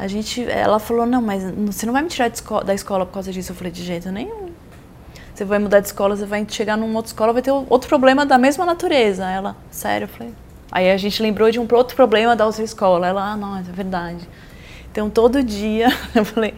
A 0.02 0.08
gente, 0.08 0.44
ela 0.50 0.80
falou, 0.80 1.06
não, 1.06 1.22
mas 1.22 1.44
você 1.58 1.86
não 1.86 1.94
vai 1.94 2.02
me 2.02 2.10
tirar 2.10 2.32
da 2.66 2.74
escola 2.74 3.06
por 3.06 3.14
causa 3.14 3.32
disso. 3.32 3.52
Eu 3.52 3.56
falei, 3.56 3.72
de 3.72 3.84
jeito 3.84 4.12
nenhum. 4.12 4.50
Você 5.32 5.46
vai 5.46 5.60
mudar 5.60 5.80
de 5.80 5.86
escola, 5.86 6.16
você 6.16 6.26
vai 6.26 6.44
chegar 6.50 6.76
numa 6.76 6.96
outra 6.96 7.12
escola, 7.12 7.32
vai 7.32 7.44
ter 7.44 7.52
outro 7.52 7.88
problema 7.88 8.26
da 8.26 8.36
mesma 8.36 8.66
natureza. 8.66 9.30
Ela, 9.30 9.56
sério, 9.70 10.06
eu 10.06 10.08
falei. 10.08 10.34
Aí 10.72 10.90
a 10.90 10.98
gente 10.98 11.22
lembrou 11.22 11.52
de 11.52 11.60
um 11.60 11.68
outro 11.72 11.96
problema 11.96 12.36
da 12.36 12.48
outra 12.48 12.64
escola. 12.64 13.06
Ela, 13.06 13.34
ah, 13.34 13.38
não, 13.38 13.56
é 13.56 13.62
verdade. 13.62 14.28
Então 14.92 15.08
todo 15.08 15.44
dia, 15.44 15.90
eu 16.16 16.26
falei, 16.26 16.56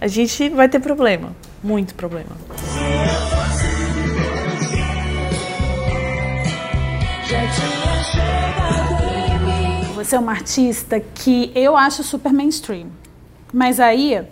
a 0.00 0.08
gente 0.08 0.48
vai 0.48 0.68
ter 0.68 0.80
problema, 0.80 1.32
muito 1.62 1.94
problema. 1.94 2.36
Você 10.00 10.16
é 10.16 10.18
uma 10.18 10.32
artista 10.32 10.98
que 10.98 11.52
eu 11.54 11.76
acho 11.76 12.02
super 12.02 12.32
mainstream. 12.32 12.86
Mas 13.52 13.78
aí 13.78 14.26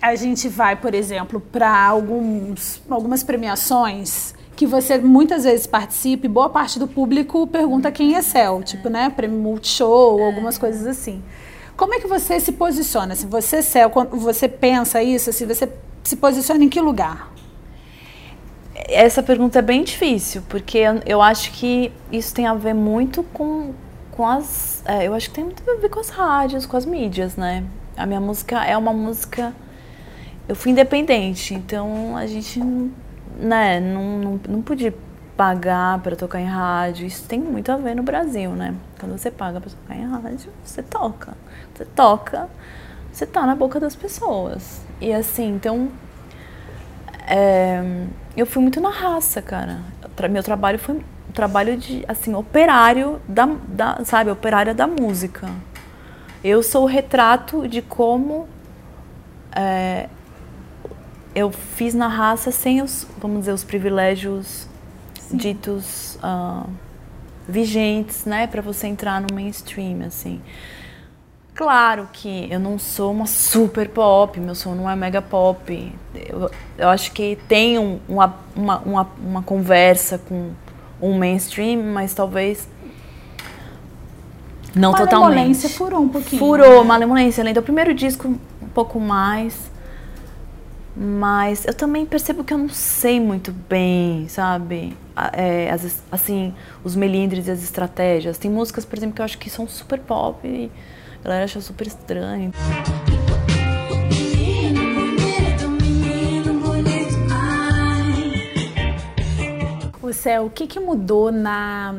a 0.00 0.14
gente 0.14 0.48
vai, 0.48 0.74
por 0.74 0.94
exemplo, 0.94 1.38
para 1.38 1.86
alguns 1.86 2.80
algumas 2.88 3.22
premiações 3.22 4.34
que 4.56 4.66
você 4.66 4.96
muitas 4.96 5.44
vezes 5.44 5.66
participa 5.66 6.24
e 6.24 6.30
boa 6.30 6.48
parte 6.48 6.78
do 6.78 6.88
público 6.88 7.46
pergunta 7.46 7.92
quem 7.92 8.14
é 8.14 8.22
Cel, 8.22 8.62
tipo, 8.62 8.88
né, 8.88 9.10
prêmio 9.10 9.38
Multishow, 9.38 10.18
algumas 10.24 10.56
coisas 10.56 10.86
assim. 10.86 11.22
Como 11.76 11.92
é 11.92 12.00
que 12.00 12.06
você 12.06 12.40
se 12.40 12.52
posiciona? 12.52 13.14
Se 13.14 13.26
você 13.26 13.60
Cel, 13.60 13.92
você 14.12 14.48
pensa 14.48 15.02
isso, 15.02 15.30
se 15.30 15.44
você 15.44 15.70
se 16.02 16.16
posiciona 16.16 16.64
em 16.64 16.70
que 16.70 16.80
lugar? 16.80 17.30
Essa 18.74 19.22
pergunta 19.22 19.58
é 19.58 19.62
bem 19.62 19.84
difícil, 19.84 20.42
porque 20.48 20.78
eu, 20.78 21.02
eu 21.04 21.20
acho 21.20 21.52
que 21.52 21.92
isso 22.10 22.34
tem 22.34 22.46
a 22.46 22.54
ver 22.54 22.72
muito 22.72 23.22
com, 23.24 23.74
com 24.16 24.26
as. 24.26 24.82
é, 24.86 25.06
eu 25.06 25.14
acho 25.14 25.28
que 25.28 25.34
tem 25.36 25.44
muito 25.44 25.62
a 25.70 25.76
ver 25.76 25.90
com 25.90 26.00
as 26.00 26.08
rádios, 26.08 26.64
com 26.64 26.76
as 26.76 26.86
mídias, 26.86 27.36
né? 27.36 27.64
A 27.96 28.06
minha 28.06 28.20
música 28.20 28.64
é 28.64 28.76
uma 28.76 28.92
música. 28.92 29.52
Eu 30.48 30.56
fui 30.56 30.72
independente, 30.72 31.54
então 31.54 32.16
a 32.16 32.26
gente 32.26 32.60
né, 33.38 33.80
não, 33.80 34.18
não, 34.18 34.40
não 34.48 34.62
podia 34.62 34.94
pagar 35.36 35.98
para 36.00 36.16
tocar 36.16 36.40
em 36.40 36.46
rádio. 36.46 37.06
Isso 37.06 37.24
tem 37.28 37.38
muito 37.40 37.70
a 37.70 37.76
ver 37.76 37.94
no 37.94 38.02
Brasil, 38.02 38.50
né? 38.52 38.74
Quando 38.98 39.18
você 39.18 39.30
paga 39.30 39.60
para 39.60 39.70
tocar 39.70 39.96
em 39.96 40.06
rádio, 40.06 40.50
você 40.64 40.82
toca. 40.82 41.34
Você 41.74 41.84
toca, 41.84 42.48
você 43.12 43.26
tá 43.26 43.44
na 43.44 43.54
boca 43.54 43.78
das 43.78 43.94
pessoas. 43.94 44.80
E 45.00 45.12
assim, 45.12 45.54
então 45.54 45.90
é, 47.26 48.06
eu 48.36 48.46
fui 48.46 48.62
muito 48.62 48.80
na 48.80 48.90
raça, 48.90 49.42
cara. 49.42 49.80
Meu 50.30 50.42
trabalho 50.42 50.78
foi 50.78 51.02
trabalho 51.36 51.76
de, 51.76 52.02
assim, 52.08 52.34
operário 52.34 53.20
da, 53.28 53.46
da, 53.68 54.00
sabe, 54.04 54.30
operária 54.30 54.74
da 54.74 54.86
música. 54.86 55.48
Eu 56.42 56.62
sou 56.62 56.84
o 56.84 56.86
retrato 56.86 57.68
de 57.68 57.82
como 57.82 58.48
é, 59.54 60.08
eu 61.34 61.52
fiz 61.52 61.92
na 61.92 62.08
raça 62.08 62.50
sem 62.50 62.80
os, 62.80 63.06
vamos 63.18 63.40
dizer, 63.40 63.52
os 63.52 63.62
privilégios 63.62 64.66
ditos 65.30 66.18
ah, 66.22 66.64
vigentes, 67.46 68.24
né, 68.24 68.46
para 68.46 68.62
você 68.62 68.86
entrar 68.86 69.20
no 69.20 69.26
mainstream, 69.34 70.06
assim. 70.06 70.40
Claro 71.54 72.08
que 72.12 72.48
eu 72.50 72.58
não 72.60 72.78
sou 72.78 73.12
uma 73.12 73.26
super 73.26 73.88
pop, 73.88 74.38
meu 74.40 74.54
som 74.54 74.74
não 74.74 74.88
é 74.88 74.96
mega 74.96 75.20
pop. 75.22 75.92
Eu, 76.14 76.50
eu 76.78 76.88
acho 76.88 77.12
que 77.12 77.38
tem 77.48 77.78
um- 77.78 77.98
uma, 78.08 78.34
uma, 78.54 79.10
uma 79.18 79.42
conversa 79.42 80.18
com 80.18 80.50
um 81.00 81.18
mainstream, 81.18 81.82
mas 81.82 82.14
talvez 82.14 82.68
não 84.76 84.92
totalmente. 84.92 85.20
Malemolência 85.20 85.68
furou 85.70 86.02
um 86.02 86.08
pouquinho. 86.08 86.38
Furou, 86.38 86.82
né? 86.82 86.88
Malemolência. 86.88 87.42
Além 87.42 87.54
do 87.54 87.62
primeiro 87.62 87.94
disco, 87.94 88.28
um 88.28 88.68
pouco 88.74 89.00
mais. 89.00 89.70
Mas 90.94 91.66
eu 91.66 91.74
também 91.74 92.04
percebo 92.04 92.44
que 92.44 92.52
eu 92.52 92.58
não 92.58 92.68
sei 92.68 93.18
muito 93.18 93.52
bem, 93.52 94.28
sabe? 94.28 94.96
É, 95.32 95.70
as 95.70 96.02
assim, 96.10 96.54
os 96.84 96.94
melindres 96.94 97.48
e 97.48 97.50
as 97.50 97.62
estratégias. 97.62 98.36
Tem 98.36 98.50
músicas, 98.50 98.84
por 98.84 98.98
exemplo, 98.98 99.14
que 99.14 99.20
eu 99.22 99.24
acho 99.24 99.38
que 99.38 99.48
são 99.48 99.66
super 99.66 99.98
pop 99.98 100.46
e 100.46 100.70
a 101.20 101.24
galera 101.24 101.44
acha 101.44 101.60
super 101.60 101.86
estranho. 101.86 102.52
Céu, 110.16 110.46
o 110.46 110.50
que, 110.50 110.66
que 110.66 110.80
mudou 110.80 111.30
na, 111.30 111.94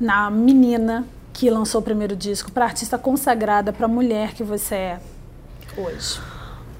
na 0.00 0.30
menina 0.30 1.06
que 1.32 1.50
lançou 1.50 1.80
o 1.80 1.84
primeiro 1.84 2.16
disco 2.16 2.50
para 2.50 2.64
artista 2.64 2.96
consagrada, 2.96 3.72
para 3.72 3.86
mulher 3.86 4.32
que 4.32 4.42
você 4.42 4.74
é 4.74 5.00
hoje? 5.76 6.20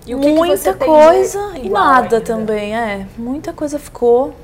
E 0.07 0.14
que 0.14 0.20
que 0.20 0.33
muita 0.33 0.72
de 0.72 0.79
coisa 0.79 1.59
e 1.59 1.68
nada 1.68 2.16
ainda? 2.16 2.20
também, 2.20 2.77
é. 2.77 3.07
Muita 3.16 3.53
coisa 3.53 3.79
ficou 3.79 4.35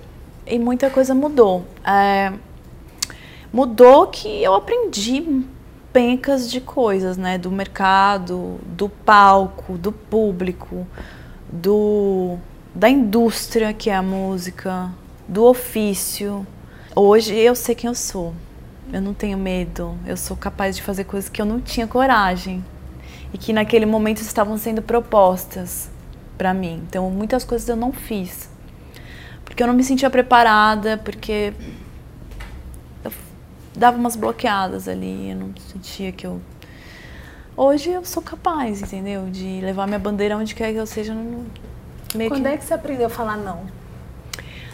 e 0.47 0.59
muita 0.59 0.89
coisa 0.89 1.15
mudou. 1.15 1.65
É, 1.85 2.33
mudou 3.53 4.07
que 4.07 4.43
eu 4.43 4.55
aprendi 4.55 5.45
pencas 5.93 6.51
de 6.51 6.61
coisas, 6.61 7.17
né? 7.17 7.37
Do 7.37 7.51
mercado, 7.51 8.59
do 8.65 8.89
palco, 8.89 9.77
do 9.77 9.93
público, 9.93 10.87
do 11.51 12.39
da 12.75 12.89
indústria 12.89 13.73
que 13.75 13.91
é 13.91 13.97
a 13.97 14.03
música, 14.03 14.91
do 15.31 15.45
ofício. 15.45 16.45
Hoje 16.95 17.37
eu 17.37 17.55
sei 17.55 17.77
quem 17.77 17.87
eu 17.87 17.95
sou. 17.95 18.35
Eu 18.93 19.01
não 19.01 19.15
tenho 19.15 19.39
medo. 19.39 19.97
Eu 20.05 20.17
sou 20.17 20.37
capaz 20.37 20.75
de 20.75 20.83
fazer 20.83 21.05
coisas 21.05 21.31
que 21.31 21.41
eu 21.41 21.47
não 21.47 21.61
tinha 21.61 21.87
coragem 21.87 22.65
e 23.33 23.39
que 23.39 23.53
naquele 23.53 23.87
momento 23.87 24.19
estavam 24.19 24.59
sendo 24.59 24.83
propostas 24.83 25.89
para 26.37 26.53
mim. 26.53 26.83
Então, 26.89 27.09
muitas 27.11 27.45
coisas 27.45 27.69
eu 27.69 27.77
não 27.77 27.93
fiz. 27.93 28.51
Porque 29.45 29.63
eu 29.63 29.69
não 29.69 29.75
me 29.75 29.85
sentia 29.85 30.11
preparada, 30.11 30.99
porque 30.99 31.53
eu 33.05 33.13
dava 33.77 33.97
umas 33.97 34.17
bloqueadas 34.17 34.89
ali, 34.89 35.31
eu 35.31 35.37
não 35.37 35.55
sentia 35.73 36.11
que 36.11 36.27
eu 36.27 36.41
Hoje 37.57 37.91
eu 37.91 38.05
sou 38.05 38.23
capaz, 38.23 38.81
entendeu? 38.81 39.27
De 39.27 39.61
levar 39.61 39.87
minha 39.87 39.99
bandeira 39.99 40.37
onde 40.37 40.55
quer 40.55 40.73
que 40.73 40.79
eu 40.79 40.87
seja. 40.87 41.13
Não, 41.13 41.45
meio 42.15 42.31
Quando 42.31 42.43
que... 42.43 42.49
é 42.49 42.57
que 42.57 42.65
você 42.65 42.75
aprendeu 42.75 43.07
a 43.07 43.11
falar 43.11 43.37
não? 43.37 43.80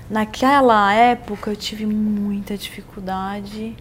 Naquela 0.09 0.92
época 0.92 1.51
eu 1.51 1.57
tive 1.57 1.85
muita 1.85 2.57
dificuldade 2.57 3.75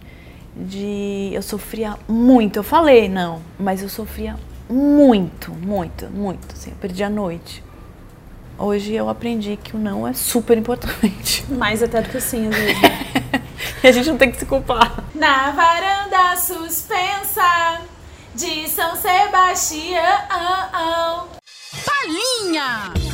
de. 0.56 1.30
Eu 1.32 1.42
sofria 1.42 1.96
muito. 2.08 2.58
Eu 2.58 2.64
falei 2.64 3.08
não, 3.08 3.40
mas 3.58 3.82
eu 3.82 3.88
sofria 3.88 4.36
muito, 4.68 5.52
muito, 5.52 6.06
muito. 6.06 6.52
Assim, 6.52 6.70
eu 6.70 6.76
perdi 6.76 7.04
a 7.04 7.10
noite. 7.10 7.62
Hoje 8.58 8.94
eu 8.94 9.08
aprendi 9.08 9.56
que 9.62 9.76
o 9.76 9.78
não 9.78 10.08
é 10.08 10.14
super 10.14 10.56
importante. 10.56 11.44
Mais 11.52 11.82
até 11.82 12.00
do 12.00 12.08
que 12.08 12.20
sim, 12.20 12.48
às 12.48 12.54
vezes. 12.54 12.76
E 13.82 13.88
a 13.88 13.92
gente 13.92 14.08
não 14.08 14.16
tem 14.16 14.30
que 14.30 14.38
se 14.38 14.46
culpar. 14.46 15.04
Na 15.14 15.50
varanda 15.50 16.36
suspensa 16.36 17.80
de 18.34 18.68
São 18.68 18.96
Sebastião. 18.96 20.00
Palhinha! 21.84 23.05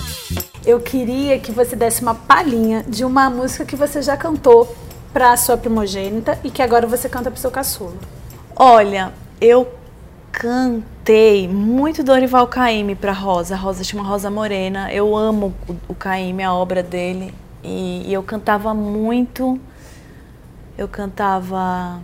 Eu 0.64 0.81
queria 0.81 1.38
que 1.40 1.51
você 1.51 1.75
desse 1.75 2.03
uma 2.03 2.14
palhinha 2.14 2.85
de 2.87 3.05
uma 3.05 3.29
música 3.29 3.64
que 3.64 3.75
você 3.75 4.01
já 4.01 4.16
cantou 4.16 4.72
pra 5.12 5.37
sua 5.37 5.57
primogênita 5.57 6.38
e 6.44 6.51
que 6.51 6.62
agora 6.62 6.87
você 6.87 7.09
canta 7.09 7.31
pro 7.31 7.40
seu 7.40 7.51
caçula. 7.51 7.96
Olha, 8.55 9.12
eu 9.40 9.68
cantei 10.31 11.48
muito 11.48 12.05
Dorival 12.05 12.46
Caymmi 12.46 12.94
pra 12.94 13.12
Rosa. 13.12 13.55
A 13.55 13.59
Rosa 13.59 13.83
chama 13.83 14.05
Rosa 14.05 14.31
Morena. 14.31 14.92
Eu 14.92 15.16
amo 15.16 15.53
o, 15.68 15.75
o 15.88 15.94
Caymmi, 15.94 16.44
a 16.44 16.55
obra 16.55 16.83
dele. 16.83 17.35
E, 17.62 18.05
e 18.07 18.12
eu 18.12 18.22
cantava 18.22 18.72
muito. 18.72 19.61
Eu 20.79 20.87
cantava. 20.87 22.01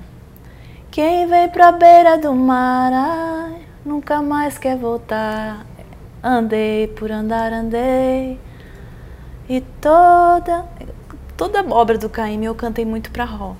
Quem 0.90 1.27
vem 1.27 1.49
pra 1.49 1.71
beira 1.71 2.18
do 2.18 2.35
mar, 2.35 2.92
ai, 2.92 3.62
nunca 3.85 4.21
mais 4.21 4.59
quer 4.59 4.77
voltar. 4.77 5.64
Andei 6.23 6.88
por 6.88 7.12
andar, 7.12 7.53
andei. 7.53 8.38
E 9.49 9.61
toda. 9.81 10.65
Toda 11.37 11.61
a 11.61 11.75
obra 11.75 11.97
do 11.97 12.09
Caymmi 12.09 12.47
eu 12.47 12.55
cantei 12.55 12.85
muito 12.85 13.11
pra 13.11 13.25
Ró. 13.25 13.55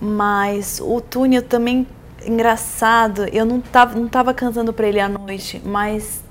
Mas 0.00 0.80
o 0.82 1.00
túnel 1.00 1.42
também, 1.42 1.86
engraçado, 2.26 3.26
eu 3.32 3.44
não 3.44 3.60
tava, 3.60 3.98
não 3.98 4.08
tava 4.08 4.34
cantando 4.34 4.72
pra 4.72 4.88
ele 4.88 4.98
à 4.98 5.08
noite, 5.08 5.60
mas 5.64 6.24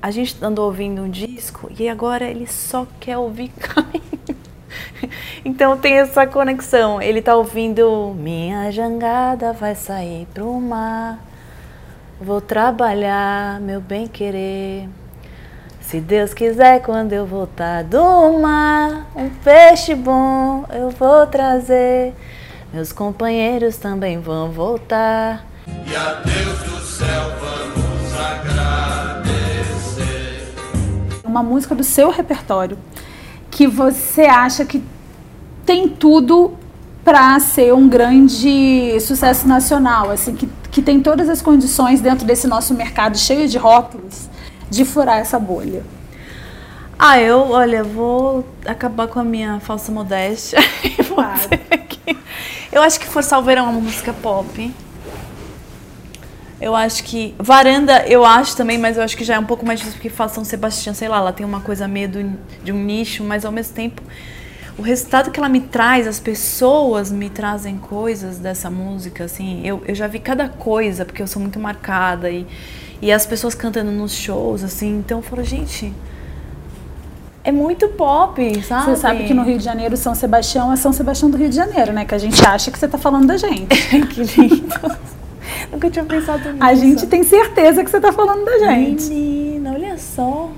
a 0.00 0.10
gente 0.10 0.36
andou 0.42 0.66
ouvindo 0.66 1.02
um 1.02 1.10
disco 1.10 1.70
e 1.78 1.88
agora 1.88 2.24
ele 2.24 2.46
só 2.46 2.86
quer 2.98 3.18
ouvir 3.18 3.50
Caim. 3.58 4.02
Então 5.44 5.76
tem 5.76 5.94
essa 5.94 6.26
conexão. 6.26 7.00
Ele 7.00 7.20
tá 7.22 7.34
ouvindo 7.34 8.14
Minha 8.16 8.70
jangada 8.70 9.52
vai 9.52 9.74
sair 9.74 10.26
pro 10.32 10.60
mar. 10.60 11.18
Vou 12.20 12.40
trabalhar, 12.40 13.60
meu 13.60 13.80
bem 13.80 14.06
querer. 14.06 14.88
Se 15.90 16.00
Deus 16.00 16.32
quiser, 16.32 16.80
quando 16.82 17.12
eu 17.12 17.26
voltar 17.26 17.82
do 17.82 18.38
mar, 18.38 19.10
um 19.16 19.28
peixe 19.28 19.92
bom 19.92 20.64
eu 20.72 20.88
vou 20.90 21.26
trazer. 21.26 22.14
Meus 22.72 22.92
companheiros 22.92 23.76
também 23.76 24.20
vão 24.20 24.52
voltar. 24.52 25.44
E 25.66 25.96
a 25.96 26.12
Deus 26.24 26.58
do 26.60 26.78
céu 26.80 27.32
vamos 27.40 28.14
agradecer. 28.14 29.66
Uma 31.24 31.42
música 31.42 31.74
do 31.74 31.82
seu 31.82 32.08
repertório 32.08 32.78
que 33.50 33.66
você 33.66 34.26
acha 34.26 34.64
que 34.64 34.80
tem 35.66 35.88
tudo 35.88 36.56
para 37.02 37.40
ser 37.40 37.74
um 37.74 37.88
grande 37.88 38.96
sucesso 39.00 39.48
nacional, 39.48 40.08
assim, 40.12 40.36
que, 40.36 40.48
que 40.70 40.82
tem 40.82 41.00
todas 41.00 41.28
as 41.28 41.42
condições 41.42 42.00
dentro 42.00 42.24
desse 42.24 42.46
nosso 42.46 42.74
mercado 42.74 43.18
cheio 43.18 43.48
de 43.48 43.58
rótulos 43.58 44.29
de 44.70 44.84
furar 44.84 45.18
essa 45.18 45.38
bolha. 45.38 45.82
Ah, 46.98 47.18
eu, 47.20 47.50
olha, 47.50 47.82
vou 47.82 48.44
acabar 48.64 49.08
com 49.08 49.18
a 49.18 49.24
minha 49.24 49.58
falsa 49.60 49.90
modéstia. 49.90 50.58
e 50.84 51.02
Claro. 51.02 51.40
Eu 52.72 52.82
acho 52.82 53.00
que 53.00 53.06
Forçar 53.06 53.38
o 53.38 53.42
Verão 53.42 53.66
é 53.66 53.70
uma 53.70 53.80
música 53.80 54.12
pop. 54.12 54.72
Eu 56.60 56.76
acho 56.76 57.02
que. 57.04 57.34
Varanda, 57.38 58.06
eu 58.06 58.24
acho 58.24 58.56
também, 58.56 58.76
mas 58.78 58.96
eu 58.96 59.02
acho 59.02 59.16
que 59.16 59.24
já 59.24 59.34
é 59.34 59.38
um 59.38 59.44
pouco 59.46 59.64
mais 59.66 59.78
difícil 59.80 59.98
porque 59.98 60.10
fala 60.10 60.28
São 60.28 60.44
Sebastião, 60.44 60.94
sei 60.94 61.08
lá, 61.08 61.16
ela 61.16 61.32
tem 61.32 61.44
uma 61.44 61.60
coisa 61.60 61.88
meio 61.88 62.08
do- 62.08 62.38
de 62.62 62.70
um 62.70 62.82
nicho, 62.84 63.24
mas 63.24 63.44
ao 63.44 63.52
mesmo 63.52 63.74
tempo. 63.74 64.02
O 64.78 64.82
resultado 64.82 65.30
que 65.30 65.38
ela 65.40 65.48
me 65.48 65.60
traz, 65.60 66.06
as 66.06 66.18
pessoas 66.20 67.10
me 67.10 67.28
trazem 67.28 67.76
coisas 67.76 68.38
dessa 68.38 68.70
música, 68.70 69.24
assim, 69.24 69.60
eu, 69.66 69.82
eu 69.86 69.94
já 69.94 70.06
vi 70.06 70.18
cada 70.18 70.48
coisa, 70.48 71.04
porque 71.04 71.20
eu 71.20 71.26
sou 71.26 71.40
muito 71.42 71.58
marcada, 71.60 72.30
e, 72.30 72.46
e 73.02 73.10
as 73.10 73.24
pessoas 73.24 73.54
cantando 73.54 73.90
nos 73.90 74.12
shows, 74.12 74.62
assim, 74.62 74.98
então 74.98 75.18
eu 75.18 75.22
falo, 75.22 75.42
gente, 75.42 75.92
é 77.42 77.50
muito 77.50 77.88
pop, 77.88 78.62
sabe? 78.62 78.84
Você 78.84 78.96
sabe 78.96 79.24
que 79.24 79.32
no 79.32 79.42
Rio 79.42 79.58
de 79.58 79.64
Janeiro, 79.64 79.96
São 79.96 80.14
Sebastião 80.14 80.72
é 80.72 80.76
São 80.76 80.92
Sebastião 80.92 81.30
do 81.30 81.36
Rio 81.36 81.48
de 81.48 81.56
Janeiro, 81.56 81.92
né? 81.92 82.04
Que 82.04 82.14
a 82.14 82.18
gente 82.18 82.44
acha 82.44 82.70
que 82.70 82.78
você 82.78 82.86
tá 82.86 82.98
falando 82.98 83.26
da 83.26 83.38
gente. 83.38 83.66
que 84.08 84.22
lindo. 84.22 84.98
Nunca 85.72 85.90
tinha 85.90 86.04
pensado 86.04 86.52
nisso. 86.52 86.62
A 86.64 86.74
gente 86.74 87.06
tem 87.06 87.22
certeza 87.22 87.82
que 87.82 87.90
você 87.90 88.00
tá 88.00 88.12
falando 88.12 88.44
da 88.44 88.58
gente. 88.58 89.08
Menina, 89.08 89.72
olha 89.72 89.96
só. 89.96 90.50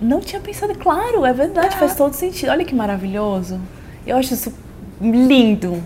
Não 0.00 0.20
tinha 0.20 0.40
pensado, 0.40 0.74
claro, 0.74 1.24
é 1.24 1.32
verdade, 1.32 1.76
faz 1.76 1.94
todo 1.94 2.12
sentido. 2.12 2.50
Olha 2.50 2.64
que 2.64 2.74
maravilhoso. 2.74 3.58
Eu 4.06 4.18
acho 4.18 4.34
isso 4.34 4.52
lindo. 5.00 5.82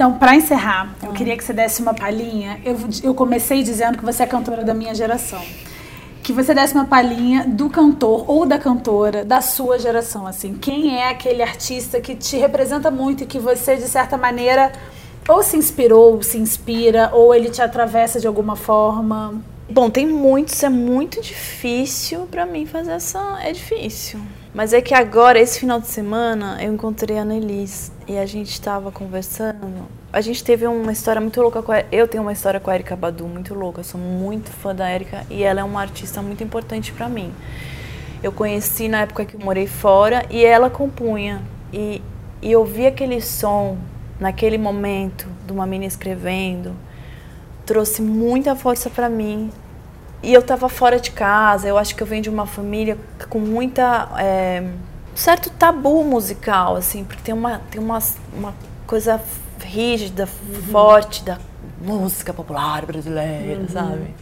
Então, 0.00 0.14
pra 0.14 0.34
encerrar, 0.34 0.94
eu 1.02 1.12
queria 1.12 1.36
que 1.36 1.44
você 1.44 1.52
desse 1.52 1.82
uma 1.82 1.92
palhinha. 1.92 2.58
Eu, 2.64 2.74
eu 3.02 3.12
comecei 3.12 3.62
dizendo 3.62 3.98
que 3.98 4.02
você 4.02 4.22
é 4.22 4.26
cantora 4.26 4.64
da 4.64 4.72
minha 4.72 4.94
geração. 4.94 5.42
Que 6.22 6.32
você 6.32 6.54
desse 6.54 6.72
uma 6.72 6.86
palhinha 6.86 7.44
do 7.46 7.68
cantor 7.68 8.24
ou 8.26 8.46
da 8.46 8.58
cantora 8.58 9.26
da 9.26 9.42
sua 9.42 9.78
geração, 9.78 10.26
assim. 10.26 10.54
Quem 10.54 10.96
é 10.96 11.10
aquele 11.10 11.42
artista 11.42 12.00
que 12.00 12.14
te 12.14 12.38
representa 12.38 12.90
muito 12.90 13.24
e 13.24 13.26
que 13.26 13.38
você, 13.38 13.76
de 13.76 13.88
certa 13.88 14.16
maneira, 14.16 14.72
ou 15.28 15.42
se 15.42 15.58
inspirou, 15.58 16.14
ou 16.14 16.22
se 16.22 16.38
inspira, 16.38 17.10
ou 17.12 17.34
ele 17.34 17.50
te 17.50 17.60
atravessa 17.60 18.18
de 18.18 18.26
alguma 18.26 18.56
forma? 18.56 19.34
Bom, 19.68 19.90
tem 19.90 20.06
muitos, 20.06 20.62
é 20.62 20.70
muito 20.70 21.20
difícil 21.20 22.20
pra 22.30 22.46
mim 22.46 22.64
fazer 22.64 22.92
essa. 22.92 23.38
É 23.42 23.52
difícil. 23.52 24.18
Mas 24.52 24.72
é 24.72 24.80
que 24.80 24.92
agora, 24.92 25.38
esse 25.38 25.60
final 25.60 25.80
de 25.80 25.86
semana, 25.86 26.58
eu 26.60 26.72
encontrei 26.72 27.16
a 27.18 27.24
Nelis 27.24 27.92
e 28.06 28.18
a 28.18 28.26
gente 28.26 28.60
tava 28.60 28.90
conversando. 28.90 29.86
A 30.12 30.20
gente 30.20 30.42
teve 30.42 30.66
uma 30.66 30.90
história 30.90 31.20
muito 31.20 31.40
louca 31.40 31.62
com 31.62 31.70
a... 31.70 31.84
Eu 31.92 32.08
tenho 32.08 32.24
uma 32.24 32.32
história 32.32 32.58
com 32.58 32.68
a 32.68 32.74
Erika 32.74 32.96
Badu 32.96 33.26
muito 33.26 33.54
louca. 33.54 33.80
Eu 33.80 33.84
sou 33.84 34.00
muito 34.00 34.50
fã 34.50 34.74
da 34.74 34.92
Erika 34.92 35.24
e 35.30 35.44
ela 35.44 35.60
é 35.60 35.64
uma 35.64 35.80
artista 35.80 36.20
muito 36.20 36.42
importante 36.42 36.92
pra 36.92 37.08
mim. 37.08 37.32
Eu 38.22 38.32
conheci 38.32 38.88
na 38.88 39.02
época 39.02 39.24
que 39.24 39.36
eu 39.36 39.40
morei 39.40 39.68
fora 39.68 40.26
e 40.28 40.44
ela 40.44 40.68
compunha. 40.68 41.42
E, 41.72 42.02
e 42.42 42.56
ouvir 42.56 42.88
aquele 42.88 43.20
som 43.20 43.78
naquele 44.18 44.58
momento 44.58 45.28
de 45.46 45.52
uma 45.52 45.64
menina 45.64 45.86
escrevendo 45.86 46.74
trouxe 47.64 48.02
muita 48.02 48.56
força 48.56 48.90
pra 48.90 49.08
mim. 49.08 49.48
E 50.22 50.32
eu 50.34 50.42
tava 50.42 50.68
fora 50.68 51.00
de 51.00 51.10
casa, 51.10 51.66
eu 51.66 51.78
acho 51.78 51.94
que 51.94 52.02
eu 52.02 52.06
venho 52.06 52.22
de 52.22 52.28
uma 52.30 52.46
família 52.46 52.98
com 53.28 53.38
muita. 53.38 54.08
é, 54.18 54.62
um 55.12 55.16
certo 55.16 55.50
tabu 55.50 56.04
musical, 56.04 56.76
assim, 56.76 57.04
porque 57.04 57.22
tem 57.22 57.34
uma, 57.34 57.60
tem 57.70 57.80
uma, 57.80 57.98
uma 58.36 58.54
coisa 58.86 59.20
rígida, 59.62 60.26
forte 60.70 61.24
da 61.24 61.38
música 61.80 62.32
popular 62.34 62.84
brasileira, 62.84 63.66
sabe? 63.68 64.14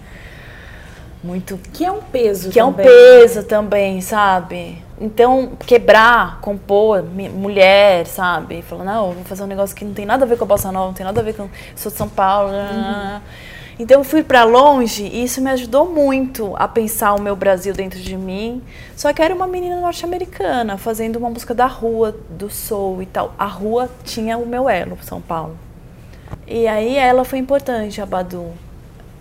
Muito 1.23 1.59
Que 1.73 1.85
é 1.85 1.91
um 1.91 2.01
peso 2.01 2.49
que 2.49 2.61
é 2.61 2.65
um 2.65 2.73
também. 2.73 2.87
peso 2.87 3.43
também, 3.43 4.01
sabe? 4.01 4.85
Então, 5.01 5.51
quebrar, 5.67 6.41
compor, 6.41 7.03
mulher, 7.03 8.07
sabe? 8.07 8.63
Falar, 8.63 8.85
não, 8.85 9.09
eu 9.09 9.13
vou 9.15 9.25
fazer 9.25 9.43
um 9.43 9.47
negócio 9.47 9.75
que 9.75 9.85
não 9.85 9.93
tem 9.93 10.07
nada 10.07 10.25
a 10.25 10.29
ver 10.29 10.39
com 10.39 10.45
a 10.45 10.47
bossa 10.47 10.71
nova, 10.71 10.87
não 10.87 10.95
tem 10.95 11.05
nada 11.05 11.21
a 11.21 11.25
ver 11.25 11.35
com. 11.35 11.49
Sou 11.75 11.91
de 11.91 11.99
São 11.99 12.09
Paulo. 12.09 12.53
nananana. 12.53 13.23
Então, 13.79 14.01
eu 14.01 14.05
fui 14.05 14.25
pra 14.25 14.43
longe 14.45 15.05
e 15.05 15.23
isso 15.23 15.41
me 15.41 15.51
ajudou 15.51 15.89
muito 15.89 16.55
a 16.57 16.67
pensar 16.67 17.15
o 17.15 17.21
meu 17.21 17.37
Brasil 17.37 17.73
dentro 17.73 18.01
de 18.01 18.17
mim. 18.17 18.61
Só 18.97 19.13
que 19.13 19.23
era 19.23 19.33
uma 19.35 19.47
menina 19.47 19.81
norte-americana, 19.81 20.77
fazendo 20.77 21.17
uma 21.17 21.31
música 21.31 21.55
da 21.55 21.67
rua, 21.67 22.17
do 22.31 22.51
soul 22.51 23.01
e 23.03 23.07
tal. 23.07 23.33
A 23.39 23.47
rua 23.47 23.89
tinha 24.05 24.37
o 24.37 24.45
meu 24.47 24.69
elo, 24.69 24.99
São 25.03 25.21
Paulo. 25.21 25.57
E 26.47 26.67
aí 26.67 26.97
ela 26.97 27.25
foi 27.25 27.39
importante, 27.39 28.01
a 28.01 28.07
Badu. 28.07 28.47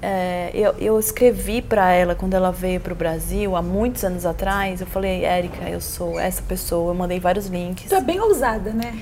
É, 0.02 0.50
eu, 0.54 0.74
eu 0.80 1.00
escrevi 1.00 1.62
para 1.62 1.92
ela 1.92 2.14
quando 2.16 2.34
ela 2.34 2.52
veio 2.52 2.80
para 2.80 2.94
o 2.94 2.96
Brasil, 2.96 3.56
há 3.56 3.62
muitos 3.62 4.04
anos 4.04 4.26
atrás. 4.26 4.82
Eu 4.82 4.88
falei, 4.88 5.24
Érica, 5.24 5.70
eu 5.70 5.82
sou 5.82 6.20
essa 6.20 6.42
pessoa. 6.42 6.92
Eu 6.92 6.96
mandei 6.96 7.20
vários 7.20 7.46
links. 7.48 7.90
Tu 7.90 7.96
é 7.96 8.02
bem 8.02 8.20
ousada, 8.20 8.72
né? 8.72 8.96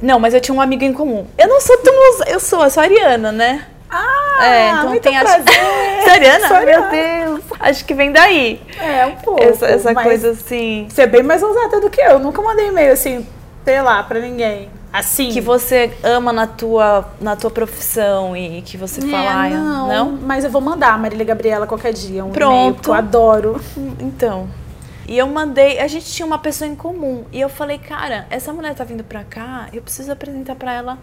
Não, 0.00 0.18
mas 0.18 0.34
eu 0.34 0.40
tinha 0.40 0.54
um 0.54 0.60
amigo 0.60 0.82
em 0.82 0.92
comum. 0.92 1.24
Eu 1.38 1.46
não 1.48 1.60
sou 1.60 1.78
tão. 1.78 1.94
ousa- 2.12 2.24
Eu 2.28 2.40
sou, 2.40 2.64
eu 2.64 2.70
sou 2.70 2.82
ariana, 2.82 3.30
né? 3.30 3.66
Ah, 3.94 4.46
é, 4.46 4.70
então 4.70 4.98
tem 5.00 5.18
prazer. 5.20 5.44
Você 6.02 6.10
ariana? 6.10 6.48
Sou 6.48 6.56
ariana. 6.56 6.88
Meu 6.90 7.26
Deus. 7.26 7.40
Acho 7.60 7.84
que 7.84 7.92
vem 7.94 8.10
daí. 8.10 8.60
É, 8.80 9.04
um 9.06 9.16
pouco. 9.16 9.42
essa 9.42 9.66
essa 9.66 9.94
coisa 9.94 10.30
assim. 10.30 10.86
Você 10.88 11.02
é 11.02 11.06
bem 11.06 11.22
mais 11.22 11.42
ousada 11.42 11.78
do 11.80 11.90
que 11.90 12.00
eu. 12.00 12.18
Nunca 12.18 12.40
mandei 12.40 12.68
e-mail 12.68 12.92
assim, 12.92 13.26
sei 13.64 13.82
lá, 13.82 14.02
pra 14.02 14.18
ninguém. 14.18 14.70
Assim. 14.92 15.30
Que 15.30 15.40
você 15.40 15.90
ama 16.02 16.32
na 16.32 16.46
tua, 16.46 17.06
na 17.20 17.34
tua 17.36 17.50
profissão 17.50 18.36
e 18.36 18.60
que 18.62 18.76
você 18.76 19.00
É, 19.06 19.10
fala, 19.10 19.30
"Ai, 19.30 19.50
não, 19.50 19.88
não? 19.88 20.10
Mas 20.22 20.44
eu 20.44 20.50
vou 20.50 20.60
mandar 20.60 20.92
a 20.94 20.98
Marília 20.98 21.24
Gabriela 21.24 21.66
qualquer 21.66 21.92
dia. 21.92 22.24
Um 22.24 22.30
Pronto. 22.30 22.90
eu 22.90 22.94
adoro. 22.94 23.60
Então. 24.00 24.48
E 25.06 25.18
eu 25.18 25.26
mandei, 25.26 25.78
a 25.80 25.86
gente 25.86 26.06
tinha 26.06 26.24
uma 26.26 26.38
pessoa 26.38 26.68
em 26.68 26.74
comum. 26.74 27.24
E 27.32 27.40
eu 27.40 27.48
falei, 27.48 27.76
cara, 27.78 28.26
essa 28.30 28.52
mulher 28.52 28.74
tá 28.74 28.84
vindo 28.84 29.02
pra 29.02 29.24
cá, 29.24 29.66
eu 29.72 29.82
preciso 29.82 30.12
apresentar 30.12 30.54
pra 30.54 30.72
ela 30.72 30.98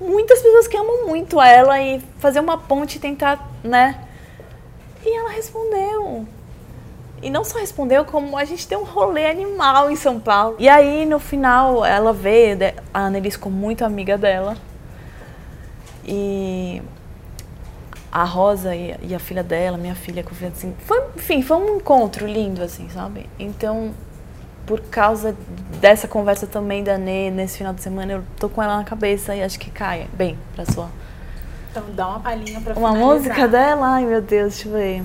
muitas 0.00 0.40
pessoas 0.40 0.66
que 0.66 0.76
amam 0.76 1.06
muito 1.06 1.38
a 1.38 1.48
ela 1.48 1.80
e 1.80 2.00
fazer 2.18 2.40
uma 2.40 2.58
ponte 2.58 2.96
e 2.96 3.00
tentar, 3.00 3.50
né? 3.62 4.04
E 5.04 5.16
ela 5.16 5.30
respondeu. 5.30 6.26
E 7.22 7.30
não 7.30 7.44
só 7.44 7.58
respondeu, 7.58 8.04
como 8.04 8.36
a 8.36 8.44
gente 8.44 8.66
deu 8.68 8.80
um 8.80 8.84
rolê 8.84 9.26
animal 9.26 9.90
em 9.90 9.96
São 9.96 10.18
Paulo. 10.18 10.56
E 10.58 10.68
aí, 10.68 11.06
no 11.06 11.20
final, 11.20 11.84
ela 11.84 12.12
veio, 12.12 12.58
a 12.92 13.06
Annelise 13.06 13.36
ficou 13.36 13.52
muito 13.52 13.84
amiga 13.84 14.18
dela. 14.18 14.56
E 16.04 16.82
a 18.10 18.24
Rosa 18.24 18.74
e, 18.74 19.14
a 19.14 19.18
filha 19.20 19.42
dela, 19.42 19.78
minha 19.78 19.94
filha 19.94 20.22
com 20.24 20.30
a 20.30 20.34
filha 20.34 20.50
assim. 20.50 20.74
Foi, 20.80 21.00
enfim, 21.16 21.42
foi 21.42 21.56
um 21.56 21.76
encontro 21.76 22.26
lindo, 22.26 22.62
assim, 22.62 22.88
sabe? 22.90 23.26
Então, 23.38 23.94
por 24.66 24.80
causa 24.82 25.34
dessa 25.80 26.06
conversa 26.06 26.46
também 26.46 26.82
da 26.84 26.96
Nê 26.98 27.30
nesse 27.30 27.58
final 27.58 27.72
de 27.74 27.82
semana, 27.82 28.12
eu 28.12 28.24
tô 28.38 28.48
com 28.48 28.62
ela 28.62 28.76
na 28.76 28.84
cabeça 28.84 29.34
e 29.34 29.42
acho 29.42 29.58
que 29.58 29.70
cai 29.70 30.06
bem 30.12 30.38
pra 30.54 30.64
sua. 30.66 30.88
Então 31.70 31.84
dá 31.94 32.06
uma 32.08 32.20
palhinha 32.20 32.60
pra 32.60 32.74
Uma 32.74 32.92
finalizar. 32.92 33.14
música 33.16 33.48
dela? 33.48 33.86
Ai 33.94 34.04
meu 34.04 34.20
Deus, 34.22 34.54
deixa 34.54 34.68
eu 34.68 34.72
ver. 34.72 35.02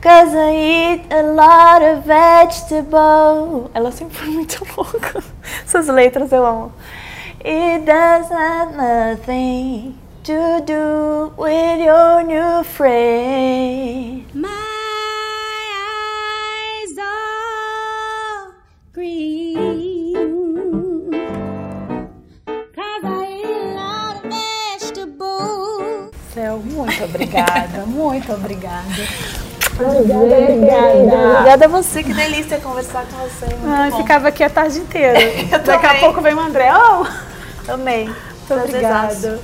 Cause 0.00 0.32
I 0.32 0.54
eat 0.54 1.12
a 1.12 1.22
lot 1.22 1.82
of 1.84 2.06
vegetable. 2.06 3.68
Ela 3.74 3.90
sempre 3.90 4.16
foi 4.16 4.28
muito 4.28 4.64
louca. 4.76 5.22
Essas 5.64 5.88
letras 5.88 6.30
eu 6.30 6.46
amo. 6.46 6.72
It 7.44 7.84
does 7.84 8.30
have 8.30 8.76
nothing 8.76 9.96
to 10.28 10.62
do 10.66 11.32
with 11.38 11.80
your 11.80 12.22
new 12.22 12.62
friend. 12.62 14.26
My 14.34 14.50
eyes 16.44 16.98
are 16.98 18.52
green. 18.92 20.12
Cause 22.76 23.04
I 23.04 23.40
eat 23.40 23.46
a 23.46 23.72
lot 23.72 24.16
of 24.16 24.28
vegetables. 24.28 26.12
Céu, 26.34 26.58
muito 26.58 27.04
obrigada, 27.04 27.86
muito 27.88 28.30
obrigada. 28.30 28.84
Obrigada. 29.80 31.38
Obrigada 31.38 31.64
a 31.64 31.68
você, 31.68 32.02
que 32.02 32.12
delícia 32.12 32.60
conversar 32.60 33.06
com 33.06 33.16
você. 33.16 33.46
Muito 33.46 33.66
Ai, 33.66 33.90
bom. 33.90 33.96
ficava 33.96 34.28
aqui 34.28 34.44
a 34.44 34.50
tarde 34.50 34.78
inteira. 34.78 35.18
Daqui 35.64 35.86
a 35.86 35.94
pouco 36.00 36.20
vem 36.20 36.34
o 36.34 36.40
André. 36.40 36.68
Oh, 36.76 37.06
Amei. 37.72 38.04
muito 38.04 38.54
obrigada. 38.54 39.40